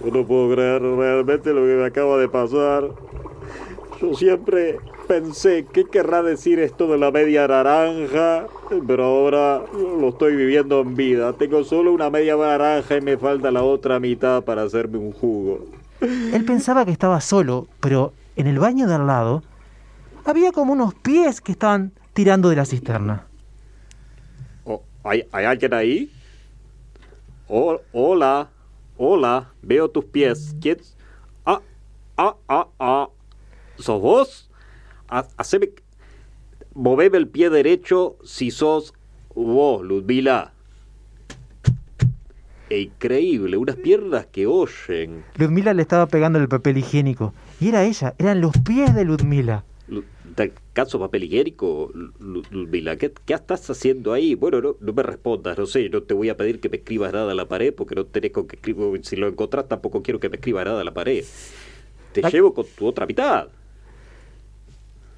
[0.01, 2.85] No puedo creer realmente lo que me acaba de pasar.
[4.01, 8.47] Yo siempre pensé qué querrá decir esto de la media naranja,
[8.87, 11.35] pero ahora lo estoy viviendo en vida.
[11.35, 15.67] Tengo solo una media naranja y me falta la otra mitad para hacerme un jugo.
[16.01, 19.43] Él pensaba que estaba solo, pero en el baño de al lado
[20.25, 23.27] había como unos pies que estaban tirando de la cisterna.
[24.65, 26.13] Oh, ¿hay, ¿Hay alguien ahí?
[27.49, 28.49] Hola,
[28.97, 30.55] hola, veo tus pies.
[30.61, 30.79] ¿Quién?
[31.45, 31.61] Ah,
[32.17, 33.09] ah, ah, ah.
[33.79, 34.51] ¿Sos vos?
[35.09, 35.71] Ha- Haceme...
[36.75, 38.95] Moveme el pie derecho si sos
[39.35, 40.53] vos, Ludmila.
[42.71, 45.25] E Increíble, unas piernas que oyen.
[45.37, 47.35] Ludmila le estaba pegando el papel higiénico.
[47.61, 49.65] Y era ella, eran los pies de Ludmila.
[49.89, 50.05] Lu-
[50.37, 51.91] ¿Te caso papel higiénico,
[52.21, 52.97] Lu- Ludmila?
[52.97, 54.37] ¿Qué, qué estás haciendo ahí?
[54.37, 57.13] Bueno, no, no me respondas, no sé, no te voy a pedir que me escribas
[57.13, 59.05] nada a la pared porque no tenés con qué escribir.
[59.05, 61.25] Si lo encontrás, tampoco quiero que me escribas nada a la pared.
[62.13, 63.49] Te llevo con tu otra mitad.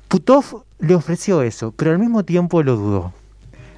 [0.09, 3.13] Putov le ofreció eso, pero al mismo tiempo lo dudó.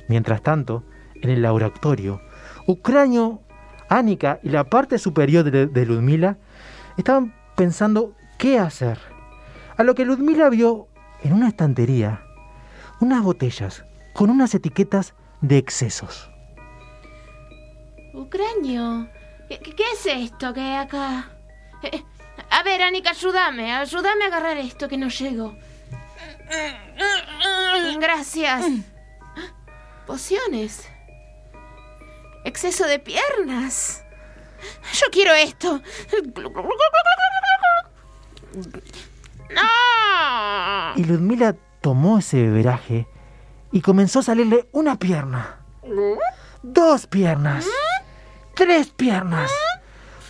[0.08, 0.82] Mientras tanto,
[1.20, 2.20] en el laboratorio,
[2.66, 3.40] Ucranio,
[3.98, 6.36] Annika y la parte superior de, de Ludmila
[6.96, 8.98] estaban pensando qué hacer.
[9.76, 10.88] A lo que Ludmila vio
[11.22, 12.20] en una estantería
[13.00, 16.30] unas botellas con unas etiquetas de excesos.
[18.12, 19.08] Ucranio,
[19.48, 21.30] ¿qué, qué- qué es esto que hay acá?
[21.82, 22.02] Eh,
[22.50, 23.72] a ver, Annika, ayúdame.
[23.74, 25.54] Ayúdame a agarrar esto que no llego.
[28.00, 28.64] Gracias.
[30.06, 30.88] Pociones.
[32.44, 34.04] Exceso de piernas.
[34.92, 35.80] Yo quiero esto.
[39.50, 40.96] ¡No!
[40.96, 43.06] Y Ludmila tomó ese beberaje
[43.72, 45.60] y comenzó a salirle una pierna,
[46.62, 47.66] dos piernas,
[48.54, 49.50] tres piernas,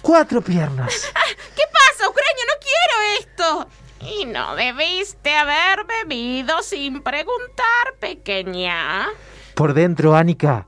[0.00, 1.12] cuatro piernas.
[1.54, 2.44] ¿Qué pasa, Ucranio?
[2.48, 3.68] No quiero esto.
[4.00, 9.08] Y no debiste haber bebido sin preguntar, pequeña.
[9.54, 10.66] Por dentro, Annika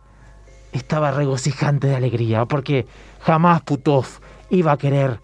[0.73, 2.87] estaba regocijante de alegría porque
[3.21, 4.07] jamás Putov
[4.51, 5.21] iba a querer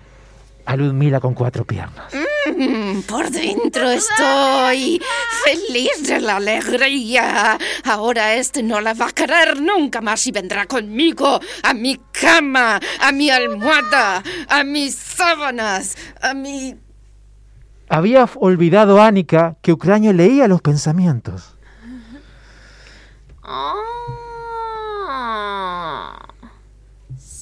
[0.64, 2.12] a Ludmila con cuatro piernas.
[2.56, 5.00] Mm, Por dentro estoy
[5.44, 7.58] feliz de la alegría.
[7.84, 12.80] Ahora este no la va a querer nunca más y vendrá conmigo a mi cama,
[13.00, 16.76] a mi almohada, a mis sábanas, a mi...
[17.88, 21.56] Había olvidado Annika que Ucranio leía los pensamientos.
[23.42, 23.74] Ah,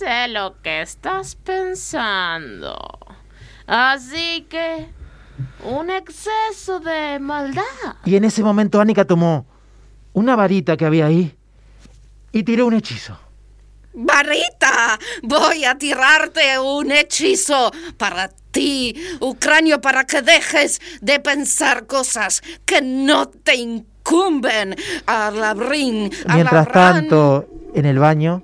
[0.00, 2.74] sé lo que estás pensando.
[3.66, 4.88] Así que,
[5.64, 7.96] un exceso de maldad.
[8.06, 9.44] Y en ese momento Annika tomó
[10.14, 11.36] una varita que había ahí
[12.32, 13.18] y tiró un hechizo.
[13.92, 22.42] Varita, voy a tirarte un hechizo para ti, Ucranio, para que dejes de pensar cosas
[22.64, 24.76] que no te incumben.
[25.06, 28.42] A labrín, a Mientras tanto, en el baño,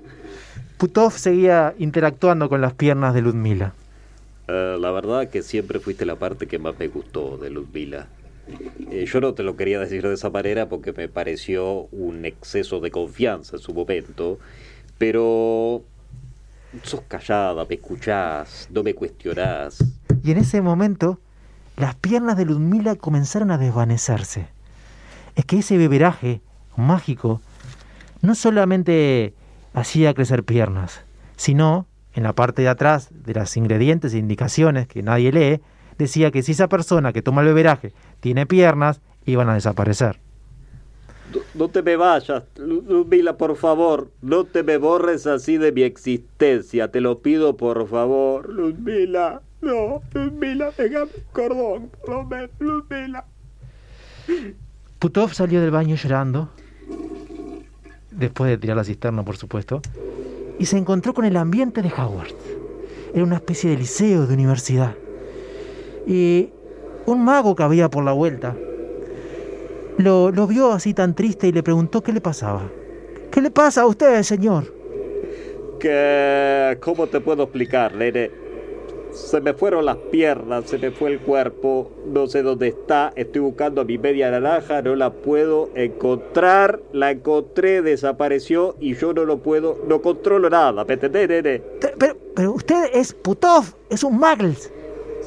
[0.77, 3.73] Putov seguía interactuando con las piernas de Ludmila.
[4.47, 8.07] Eh, la verdad que siempre fuiste la parte que más me gustó de Ludmila.
[8.91, 12.79] Eh, yo no te lo quería decir de esa manera porque me pareció un exceso
[12.79, 14.39] de confianza en su momento,
[14.97, 15.83] pero
[16.83, 19.83] sos callada, me escuchás, no me cuestionás.
[20.23, 21.19] Y en ese momento,
[21.75, 24.47] las piernas de Ludmila comenzaron a desvanecerse.
[25.35, 26.41] Es que ese beberaje
[26.75, 27.41] mágico
[28.21, 29.33] no solamente
[29.79, 31.01] hacía crecer piernas,
[31.35, 35.61] sino en la parte de atrás de los ingredientes e indicaciones que nadie lee,
[35.97, 40.19] decía que si esa persona que toma el beberaje tiene piernas, iban a desaparecer.
[41.53, 45.83] No, te me vayas, Lu- Ludmila, por favor, no te me borres así de mi
[45.83, 49.41] existencia, te lo pido por favor, Ludmila.
[49.61, 51.89] No, Ludmila, déjame cordón,
[52.59, 53.25] Ludmila.
[54.99, 56.49] Putov salió del baño llorando,
[58.17, 59.81] después de tirar la cisterna, por supuesto,
[60.59, 62.33] y se encontró con el ambiente de Howard.
[63.13, 64.95] Era una especie de liceo, de universidad.
[66.05, 66.49] Y
[67.05, 68.55] un mago que había por la vuelta
[69.97, 72.69] lo, lo vio así tan triste y le preguntó qué le pasaba.
[73.31, 74.73] ¿Qué le pasa a usted, señor?
[75.79, 78.31] Que, ¿cómo te puedo explicar, nene?
[79.17, 83.41] Se me fueron las piernas, se me fue el cuerpo, no sé dónde está, estoy
[83.41, 89.25] buscando a mi media naranja, no la puedo encontrar, la encontré, desapareció y yo no
[89.25, 91.61] lo puedo, no controlo nada, ¿me entendés, nene?
[91.97, 94.71] Pero, pero usted es Putov, es un Muggles.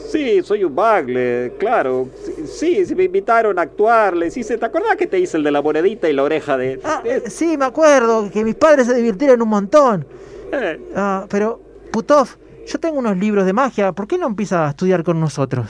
[0.08, 2.08] Sí, soy un bagle, claro.
[2.46, 4.32] Sí, Sí, me invitaron a actuarles.
[4.32, 6.80] Sí, ¿te acordás que te hice el de la monedita y la oreja de...?
[6.84, 10.06] Ah, sí, me acuerdo, que mis padres se divirtieron un montón.
[10.52, 11.60] Eh, Ah, pero,
[11.92, 12.28] Putov,
[12.66, 15.66] yo tengo unos libros de magia, ¿por qué no empieza a estudiar con nosotros?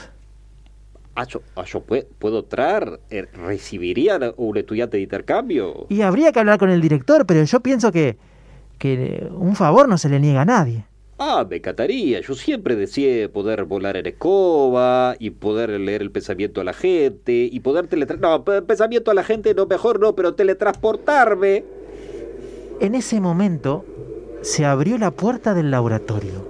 [1.15, 5.85] ah, yo, ah, yo pue- puedo traer, eh, recibiría un estudiante de intercambio.
[5.89, 8.17] Y habría que hablar con el director, pero yo pienso que,
[8.77, 10.85] que un favor no se le niega a nadie.
[11.19, 12.21] Ah, me encantaría.
[12.21, 17.47] Yo siempre deseé poder volar en escoba y poder leer el pensamiento a la gente
[17.51, 18.37] y poder teletransportarme.
[18.39, 21.63] No, pe- pensamiento a la gente no, mejor no, pero teletransportarme.
[22.79, 23.85] En ese momento
[24.41, 26.49] se abrió la puerta del laboratorio.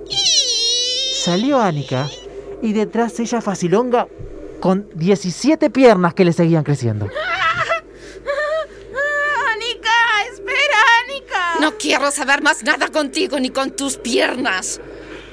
[1.24, 2.10] Salió Annika
[2.64, 4.08] y detrás ella Facilonga
[4.60, 7.06] con 17 piernas que le seguían creciendo.
[9.54, 9.92] ¡Anika!
[10.34, 11.60] ¡Espera, Anika!
[11.60, 14.82] No quiero saber más nada contigo ni con tus piernas.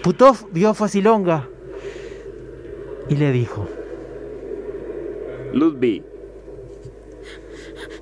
[0.03, 1.49] Putov vio a Facilonga
[3.09, 3.67] y le dijo,
[5.55, 6.05] Ludwig,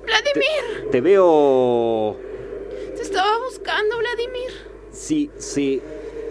[0.03, 0.91] ¡Vladimir!
[0.91, 2.17] te veo...
[2.97, 4.51] Te estaba buscando, Vladimir.
[4.91, 5.81] Sí, sí.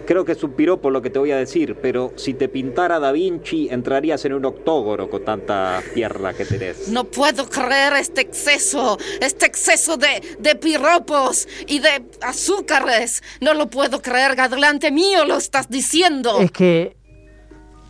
[0.07, 2.97] Creo que es un piropo lo que te voy a decir, pero si te pintara
[2.97, 6.87] Da Vinci entrarías en un octógono con tanta pierna que tenés.
[6.87, 13.21] No puedo creer este exceso, este exceso de, de piropos y de azúcares.
[13.41, 16.39] No lo puedo creer, adelante mío lo estás diciendo.
[16.39, 16.95] es que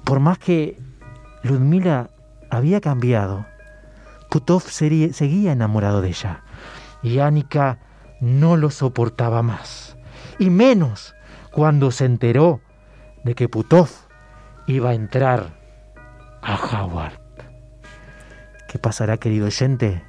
[0.04, 0.78] por más que
[1.44, 2.10] Ludmila
[2.50, 3.46] había cambiado,
[4.32, 6.44] Putov sería- seguía enamorado de ella.
[7.04, 7.80] Y Annika
[8.22, 9.96] no lo soportaba más.
[10.40, 11.14] Y menos
[11.58, 12.62] cuando se enteró
[13.24, 13.90] de que Putov
[14.68, 15.58] iba a entrar
[16.44, 17.20] a Howard.
[18.68, 20.04] ¿Qué pasará, querido oyente,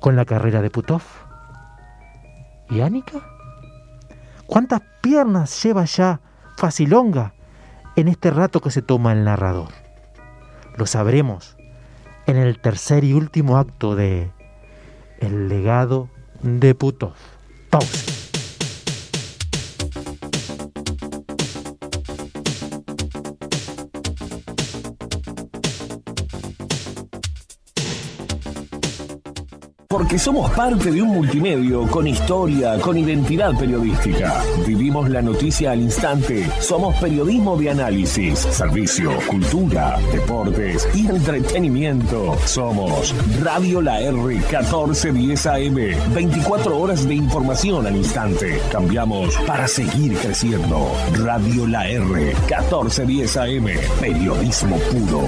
[0.00, 1.02] con la carrera de Putov?
[2.68, 3.20] ¿Y Annika?
[4.48, 6.18] ¿Cuántas piernas lleva ya
[6.56, 7.32] Facilonga
[7.94, 9.68] en este rato que se toma el narrador?
[10.76, 11.56] Lo sabremos
[12.26, 14.32] en el tercer y último acto de
[15.20, 16.08] El legado
[16.42, 17.14] de Putov.
[17.70, 18.21] Pausa.
[30.12, 34.44] Porque somos parte de un multimedio con historia, con identidad periodística.
[34.66, 36.46] Vivimos la noticia al instante.
[36.60, 42.36] Somos periodismo de análisis, servicio, cultura, deportes y entretenimiento.
[42.44, 45.76] Somos Radio La R 1410 AM.
[46.12, 48.60] 24 horas de información al instante.
[48.70, 50.92] Cambiamos para seguir creciendo.
[51.24, 53.66] Radio La R 1410 AM.
[53.98, 55.26] Periodismo puro.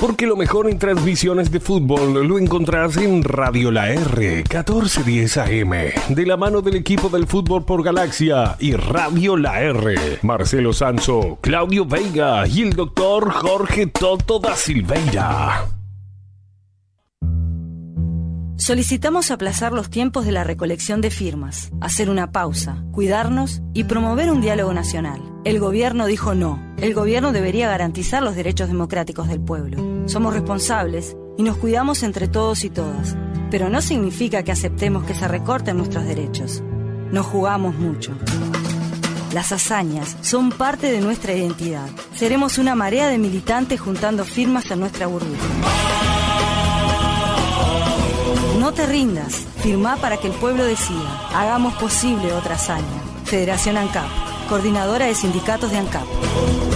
[0.00, 5.70] Porque lo mejor en transmisiones de fútbol lo encontrás en Radio La R 1410 AM,
[6.14, 10.18] de la mano del equipo del fútbol por Galaxia y Radio La R.
[10.22, 15.77] Marcelo Sanso, Claudio Veiga y el doctor Jorge Toto da Silveira.
[18.58, 24.32] Solicitamos aplazar los tiempos de la recolección de firmas, hacer una pausa, cuidarnos y promover
[24.32, 25.22] un diálogo nacional.
[25.44, 26.60] El gobierno dijo no.
[26.76, 30.08] El gobierno debería garantizar los derechos democráticos del pueblo.
[30.08, 33.16] Somos responsables y nos cuidamos entre todos y todas.
[33.48, 36.60] Pero no significa que aceptemos que se recorten nuestros derechos.
[37.12, 38.18] Nos jugamos mucho.
[39.32, 41.88] Las hazañas son parte de nuestra identidad.
[42.12, 46.17] Seremos una marea de militantes juntando firmas en nuestra burbuja.
[48.68, 49.32] No te rindas.
[49.62, 51.30] Firmá para que el pueblo decida.
[51.32, 52.84] Hagamos posible otra hazaña.
[53.24, 54.06] Federación ANCAP.
[54.46, 56.67] Coordinadora de Sindicatos de ANCAP.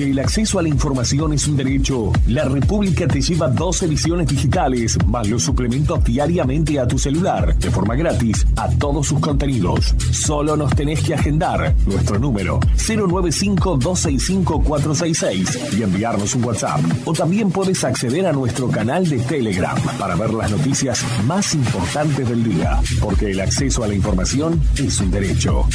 [0.00, 4.96] El acceso a la información es un derecho, la República te lleva dos ediciones digitales,
[5.06, 9.94] más los suplementos diariamente a tu celular, de forma gratis, a todos sus contenidos.
[10.10, 16.80] Solo nos tenés que agendar nuestro número 095-265-466 y enviarnos un WhatsApp.
[17.04, 22.26] O también puedes acceder a nuestro canal de Telegram para ver las noticias más importantes
[22.26, 22.80] del día.
[23.02, 25.66] Porque el acceso a la información es un derecho.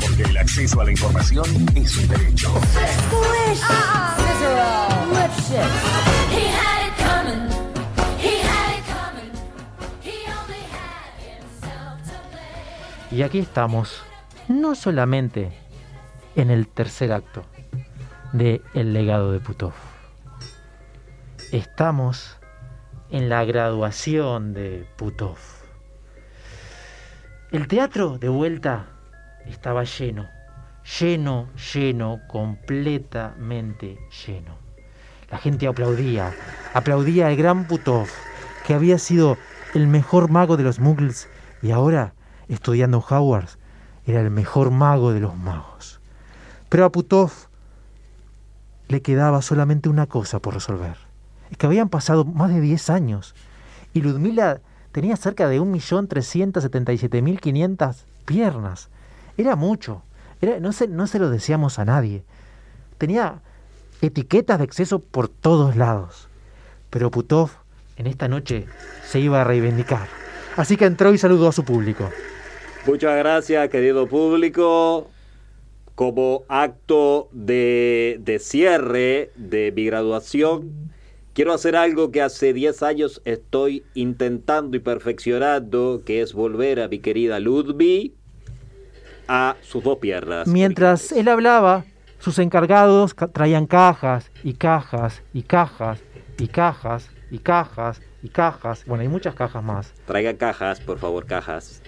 [0.00, 2.52] Porque el acceso a la información es un derecho.
[13.14, 14.02] Y aquí estamos,
[14.48, 15.52] no solamente
[16.34, 17.44] en el tercer acto
[18.32, 19.72] de El legado de Putov.
[21.52, 22.36] Estamos
[23.10, 25.38] en la graduación de Putov.
[27.52, 28.86] El teatro de vuelta
[29.46, 30.28] estaba lleno,
[30.84, 34.58] lleno, lleno, completamente lleno.
[35.30, 36.34] La gente aplaudía,
[36.74, 38.06] aplaudía al gran Putov,
[38.66, 39.38] que había sido
[39.74, 41.28] el mejor mago de los muggles
[41.62, 42.14] y ahora,
[42.48, 43.48] estudiando Howard,
[44.06, 46.00] era el mejor mago de los magos.
[46.68, 47.32] Pero a Putov
[48.88, 50.96] le quedaba solamente una cosa por resolver.
[51.50, 53.34] Es que habían pasado más de 10 años
[53.92, 54.60] y Ludmila
[54.92, 58.88] tenía cerca de 1.377.500 piernas.
[59.36, 60.02] Era mucho.
[60.60, 62.24] No, se, no se lo decíamos a nadie.
[62.98, 63.40] Tenía
[64.00, 66.28] etiquetas de exceso por todos lados.
[66.90, 67.50] Pero Putov
[67.96, 68.66] en esta noche
[69.04, 70.06] se iba a reivindicar.
[70.56, 72.10] Así que entró y saludó a su público.
[72.86, 75.10] Muchas gracias, querido público.
[75.94, 80.92] Como acto de, de cierre de mi graduación,
[81.32, 86.88] quiero hacer algo que hace 10 años estoy intentando y perfeccionando, que es volver a
[86.88, 88.12] mi querida Ludwig
[89.28, 90.46] a sus dos piernas.
[90.48, 91.84] Mientras él hablaba,
[92.18, 96.00] sus encargados ca- traían cajas y cajas y cajas
[96.38, 98.84] y cajas y cajas y cajas.
[98.86, 99.92] Bueno, hay muchas cajas más.
[100.06, 101.82] Traiga cajas, por favor, cajas.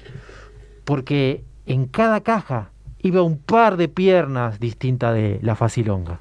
[0.84, 2.70] Porque en cada caja
[3.00, 6.20] iba un par de piernas distintas de la facilonga.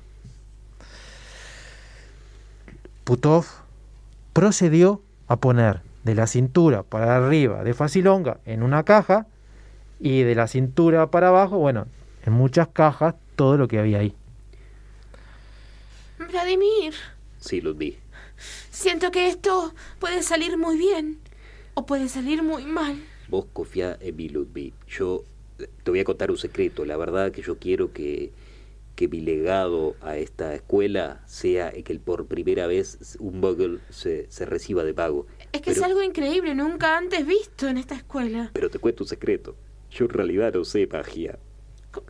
[3.03, 3.45] Putov
[4.33, 9.27] procedió a poner de la cintura para arriba de facilonga en una caja
[9.99, 11.87] y de la cintura para abajo, bueno,
[12.25, 14.13] en muchas cajas, todo lo que había ahí.
[16.17, 16.93] Vladimir,
[17.39, 17.97] Sí, Ludwig.
[18.71, 21.19] siento que esto puede salir muy bien
[21.73, 23.03] o puede salir muy mal.
[23.27, 24.73] Vos confía en mí, Ludwig.
[24.87, 25.23] Yo
[25.59, 26.85] eh, te voy a contar un secreto.
[26.85, 28.31] La verdad que yo quiero que,
[28.95, 34.25] que mi legado a esta escuela sea que el por primera vez un muggle se,
[34.31, 35.27] se reciba de pago.
[35.51, 38.51] Es que Pero- es algo increíble, nunca antes visto en esta escuela.
[38.53, 39.55] Pero te cuento un secreto.
[39.95, 41.39] Yo en realidad no sé magia.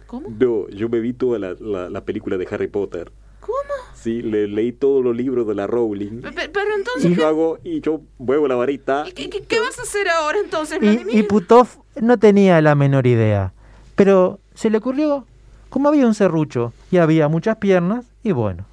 [0.07, 0.27] ¿Cómo?
[0.39, 3.11] No, yo me vi toda la, la, la película de Harry Potter.
[3.39, 3.55] ¿Cómo?
[3.93, 6.21] Sí, le, leí todos los libros de la Rowling.
[6.21, 9.05] Pe- pe- Pero entonces, Y ¿qué, yo hago, y yo muevo la varita.
[9.13, 11.15] qué- qué- qué vas a hacer ahora entonces, Y, Vladimir?
[11.15, 11.67] y Putov
[12.01, 13.53] no tenía la menor idea,
[13.95, 15.25] pero se le ocurrió,
[15.69, 18.65] como había un serrucho y había muchas piernas, y bueno,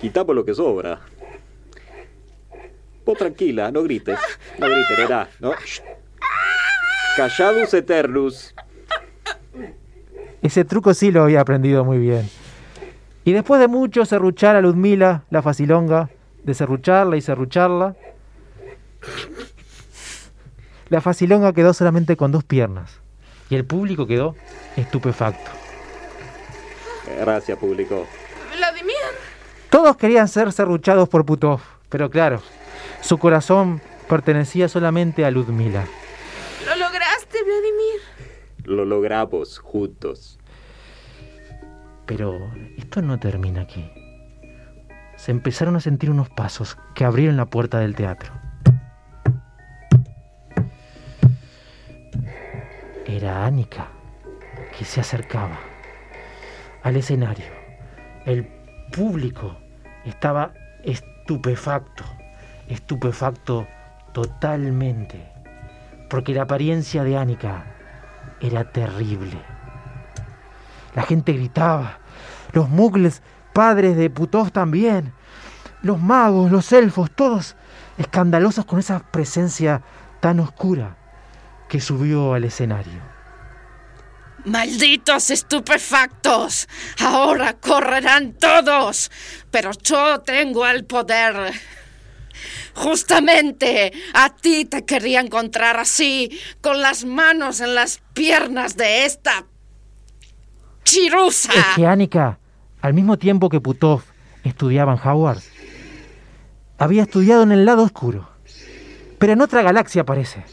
[0.00, 1.00] Quitamos lo que sobra.
[3.04, 4.18] Vos tranquila, no grites.
[4.58, 5.52] No grites, verá, ¿no?
[7.16, 8.54] Callados eternus.
[10.40, 12.28] ese truco sí lo había aprendido muy bien.
[13.24, 16.10] Y después de mucho serruchar a Ludmila, la facilonga,
[16.42, 17.94] de serrucharla y serrucharla,
[20.88, 23.00] la facilonga quedó solamente con dos piernas.
[23.50, 24.34] Y el público quedó
[24.76, 25.50] estupefacto.
[27.20, 28.06] Gracias, público.
[28.56, 28.96] Vladimir,
[29.70, 32.42] Todos querían ser serruchados por Putov, pero claro,
[33.02, 35.84] su corazón pertenecía solamente a Ludmila.
[38.72, 40.38] Lo logramos juntos.
[42.06, 43.90] Pero esto no termina aquí.
[45.16, 48.32] Se empezaron a sentir unos pasos que abrieron la puerta del teatro.
[53.06, 53.88] Era Annika
[54.76, 55.58] que se acercaba
[56.82, 57.46] al escenario.
[58.24, 58.48] El
[58.92, 59.56] público
[60.04, 60.52] estaba
[60.82, 62.04] estupefacto,
[62.68, 63.66] estupefacto
[64.12, 65.20] totalmente,
[66.08, 67.71] porque la apariencia de Annika
[68.42, 69.40] era terrible.
[70.94, 71.98] La gente gritaba,
[72.52, 73.22] los mugles,
[73.52, 75.12] padres de Putov también,
[75.82, 77.56] los magos, los elfos, todos
[77.98, 79.82] escandalosos con esa presencia
[80.20, 80.96] tan oscura
[81.68, 83.12] que subió al escenario.
[84.44, 86.68] Malditos estupefactos.
[87.00, 89.10] Ahora correrán todos.
[89.50, 91.52] Pero yo tengo el poder.
[92.74, 96.30] Justamente a ti te quería encontrar así,
[96.60, 99.46] con las manos en las piernas de esta
[100.84, 101.52] chirusa.
[101.52, 102.38] Es que Annika,
[102.80, 104.02] al mismo tiempo que Putov
[104.44, 105.42] estudiaba en Howard,
[106.78, 108.28] había estudiado en el lado oscuro.
[109.18, 110.44] Pero en otra galaxia parece.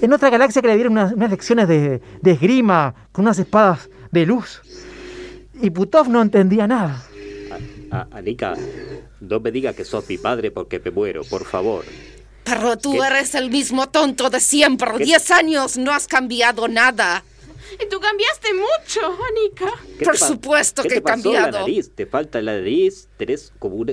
[0.00, 4.26] En otra galaxia que le dieron unas, lecciones de, de esgrima con unas espadas de
[4.26, 4.62] luz.
[5.60, 7.02] Y Putov no entendía nada.
[7.90, 8.54] A- Anika,
[9.20, 11.84] no me digas que sos mi padre porque me muero, por favor.
[12.44, 12.98] Pero tú ¿Qué?
[13.06, 14.88] eres el mismo tonto de siempre.
[14.98, 15.04] ¿Qué?
[15.04, 17.24] Diez años no has cambiado nada.
[17.82, 19.72] Y tú cambiaste mucho, Anika.
[19.98, 21.66] ¿Qué Por supuesto ¿Qué que te he pasó en la cambiado.
[21.66, 21.90] nariz?
[21.94, 23.92] Te falta la nariz, tenés como una...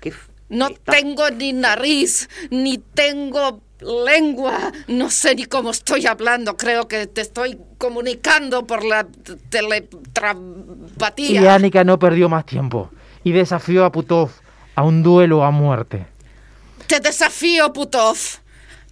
[0.00, 0.08] ¿Qué?
[0.08, 3.60] f- No está- tengo ni nariz, ni tengo
[4.06, 4.72] lengua.
[4.88, 6.56] No sé ni cómo estoy hablando.
[6.56, 9.36] Creo que te estoy comunicando por la t-
[11.18, 11.36] Y.
[11.46, 12.90] Annika no perdió más tiempo
[13.24, 14.30] y desafió a Putov
[14.76, 16.06] a un duelo a muerte.
[16.86, 18.16] Te desafío, Putov.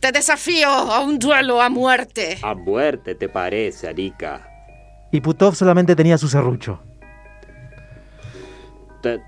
[0.00, 2.38] Te desafío a un duelo a muerte.
[2.42, 4.48] A muerte, ¿te parece, Anika?
[5.12, 6.80] Y Putov solamente tenía su serrucho.
[9.02, 9.20] Te-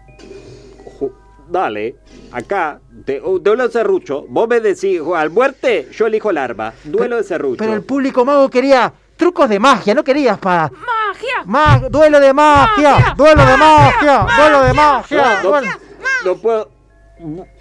[1.46, 1.96] Dale,
[2.32, 4.24] acá, te, uh, duelo de serrucho.
[4.30, 6.72] Vos me decís, al muerte, yo elijo el arma.
[6.84, 7.58] Duelo de serrucho.
[7.58, 10.70] Pero el público mago quería trucos de magia, no quería espada.
[10.72, 11.42] ¡Magia!
[11.44, 15.40] Ma- duelo de magia, Magia, duelo de magia, magia, duelo de magia.
[15.42, 15.60] No,
[16.24, 16.70] no- puedo.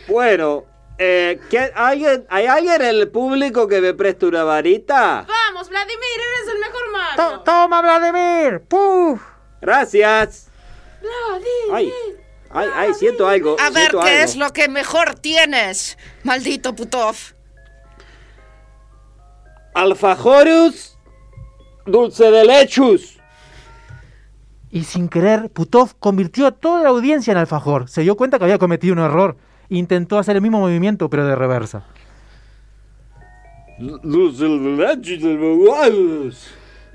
[0.08, 0.64] Bueno,
[0.98, 5.26] eh, ¿qué- alguien, ¿hay alguien en el público que me preste una varita?
[5.28, 6.82] Vamos, Vladimir, eres el mejor
[7.16, 7.44] To- mago.
[7.44, 8.62] Toma, Vladimir.
[8.68, 9.22] Puf.
[9.62, 10.48] Gracias.
[11.02, 11.72] Vladimir.
[11.72, 11.94] Ay,
[12.50, 13.56] ay, ay, siento algo.
[13.60, 14.24] A ver siento qué algo.
[14.24, 17.16] es lo que mejor tienes, maldito Putov.
[19.74, 20.93] Alfajorus
[21.86, 23.20] dulce de lechus.
[24.72, 27.90] Y sin querer, Putov convirtió a toda la audiencia en alfajor.
[27.90, 29.38] Se dio cuenta que había cometido un error.
[29.70, 31.84] Intentó hacer el mismo movimiento, pero de reversa.
[33.78, 36.34] Dulce de.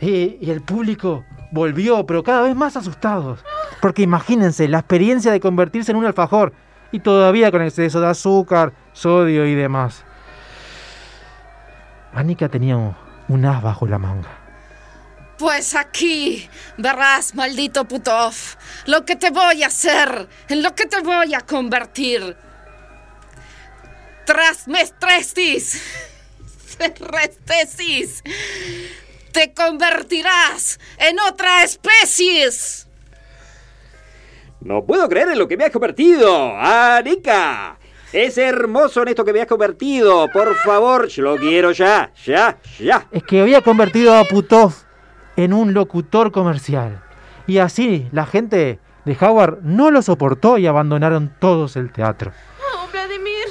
[0.00, 3.44] Y, y el público volvió, pero cada vez más asustados.
[3.80, 6.52] Porque imagínense la experiencia de convertirse en un alfajor
[6.90, 10.04] y todavía con exceso de azúcar, sodio y demás.
[12.12, 12.94] Annika tenía un,
[13.28, 14.37] un as bajo la manga.
[15.38, 18.34] Pues aquí verás, maldito Putov,
[18.86, 22.36] lo que te voy a hacer, en lo que te voy a convertir.
[24.26, 25.80] Trasmestresis,
[26.98, 28.24] restesis,
[29.30, 32.48] te convertirás en otra especie.
[34.60, 37.78] No puedo creer en lo que me has convertido, Anika.
[38.12, 40.28] Es hermoso en esto que me has convertido.
[40.32, 43.06] Por favor, yo lo quiero ya, ya, ya.
[43.12, 44.87] Es que había convertido a Putov
[45.38, 47.00] en un locutor comercial.
[47.46, 52.32] Y así la gente de Howard no lo soportó y abandonaron todos el teatro.
[52.74, 53.46] Oh, Vladimir.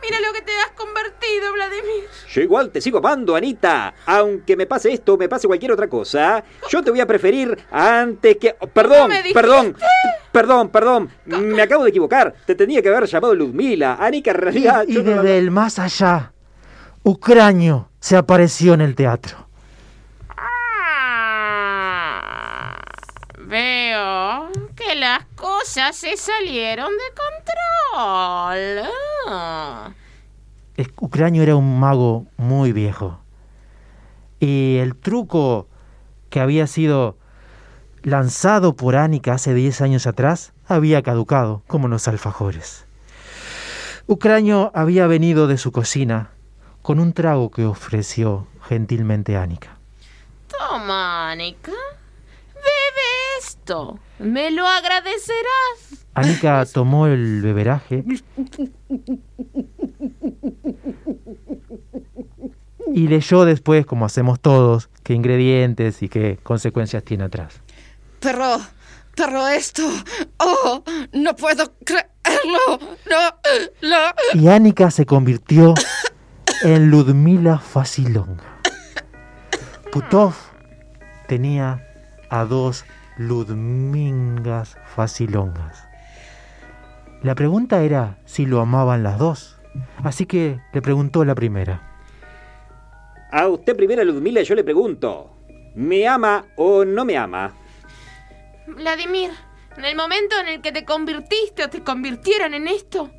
[0.00, 2.04] Mira lo que te has convertido, Vladimir.
[2.30, 3.92] Yo igual te sigo amando, Anita.
[4.06, 6.42] Aunque me pase esto, me pase cualquier otra cosa.
[6.70, 8.54] Yo te voy a preferir antes que...
[8.60, 9.76] oh, perdón, me perdón,
[10.32, 11.10] perdón, perdón.
[11.26, 12.32] Me acabo de equivocar.
[12.46, 13.96] Te tenía que haber llamado Ludmila.
[14.00, 14.84] Anika, en Y, realidad...
[14.86, 16.32] y yo no la- desde el más allá,
[17.02, 19.47] Ucranio se apareció en el teatro.
[23.48, 28.92] Veo que las cosas se salieron de control.
[29.26, 29.90] Ah.
[31.00, 33.18] Ucranio era un mago muy viejo.
[34.38, 35.66] Y el truco
[36.30, 37.16] que había sido
[38.02, 42.86] lanzado por Annika hace 10 años atrás había caducado, como los alfajores.
[44.06, 46.30] Ucranio había venido de su cocina
[46.82, 49.78] con un trago que ofreció gentilmente Annika.
[50.46, 51.72] Toma, Anika.
[53.38, 53.98] Esto.
[54.18, 56.06] Me lo agradecerás.
[56.14, 58.04] Annika tomó el beberaje
[62.94, 67.60] y leyó después, como hacemos todos, qué ingredientes y qué consecuencias tiene atrás.
[68.20, 68.60] Pero,
[69.14, 69.82] Pero esto...
[70.38, 70.82] Oh,
[71.12, 72.78] no puedo creerlo.
[73.08, 73.34] No,
[73.82, 74.40] no.
[74.40, 75.74] Y Annika se convirtió
[76.62, 78.60] en Ludmila Facilonga.
[79.92, 80.34] Putov
[81.26, 81.84] tenía
[82.30, 82.84] a dos
[83.18, 85.88] Ludmingas Facilongas.
[87.22, 89.58] La pregunta era si lo amaban las dos.
[90.02, 91.82] Así que le preguntó la primera.
[93.32, 95.36] A usted primera, Ludmila, yo le pregunto.
[95.74, 97.52] ¿Me ama o no me ama?
[98.68, 99.30] Vladimir,
[99.76, 103.10] en el momento en el que te convirtiste o te convirtieron en esto,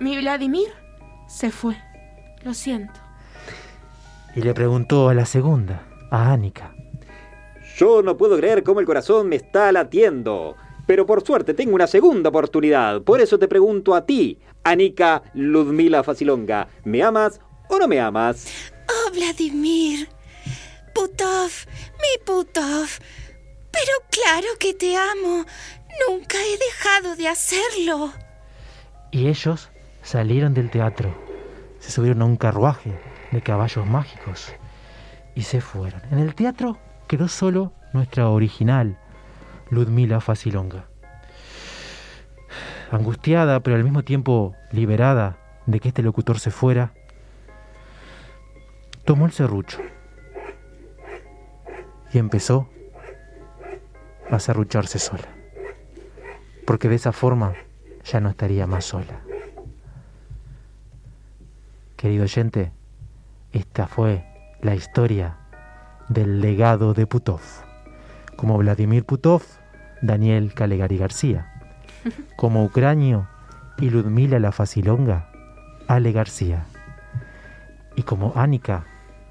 [0.00, 0.68] mi Vladimir
[1.28, 1.76] se fue.
[2.42, 3.00] Lo siento.
[4.34, 6.74] Y le preguntó a la segunda, a Annika.
[7.76, 10.56] Yo no puedo creer cómo el corazón me está latiendo.
[10.86, 13.02] Pero por suerte tengo una segunda oportunidad.
[13.02, 16.68] Por eso te pregunto a ti, Anika Ludmila Facilonga.
[16.84, 18.46] ¿Me amas o no me amas?
[18.88, 20.08] Oh, Vladimir.
[20.94, 21.50] Putov,
[22.00, 22.88] mi Putov.
[23.72, 25.44] Pero claro que te amo.
[26.08, 28.12] Nunca he dejado de hacerlo.
[29.10, 29.70] Y ellos
[30.02, 31.12] salieron del teatro.
[31.80, 32.92] Se subieron a un carruaje
[33.32, 34.52] de caballos mágicos
[35.34, 36.02] y se fueron.
[36.12, 38.98] En el teatro quedó solo nuestra original,
[39.70, 40.86] Ludmila Facilonga.
[42.90, 46.92] Angustiada, pero al mismo tiempo liberada de que este locutor se fuera,
[49.04, 49.78] tomó el serrucho
[52.12, 52.68] y empezó
[54.30, 55.28] a serrucharse sola,
[56.66, 57.54] porque de esa forma
[58.04, 59.20] ya no estaría más sola.
[61.96, 62.72] Querido oyente,
[63.52, 64.24] esta fue
[64.60, 65.38] la historia
[66.08, 67.40] del legado de Putov.
[68.36, 69.42] Como Vladimir Putov,
[70.02, 71.52] Daniel Calegari García.
[72.36, 73.28] Como Ucranio
[73.78, 75.28] y Ludmila la Facilonga,
[75.88, 76.66] Ale García.
[77.96, 78.84] Y como Anika,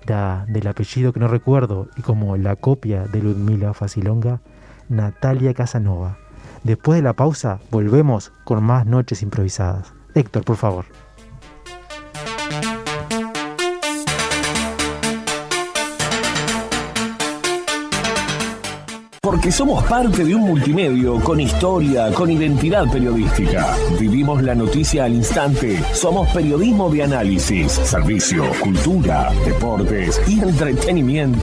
[0.06, 4.40] da, del apellido que no recuerdo, y como la copia de Ludmila Facilonga,
[4.90, 6.18] Natalia Casanova.
[6.64, 9.94] Después de la pausa, volvemos con más noches improvisadas.
[10.14, 10.86] Héctor, por favor.
[19.44, 23.76] Porque somos parte de un multimedio con historia, con identidad periodística.
[24.00, 25.84] Vivimos la noticia al instante.
[25.94, 31.43] Somos periodismo de análisis, servicio, cultura, deportes y entretenimiento.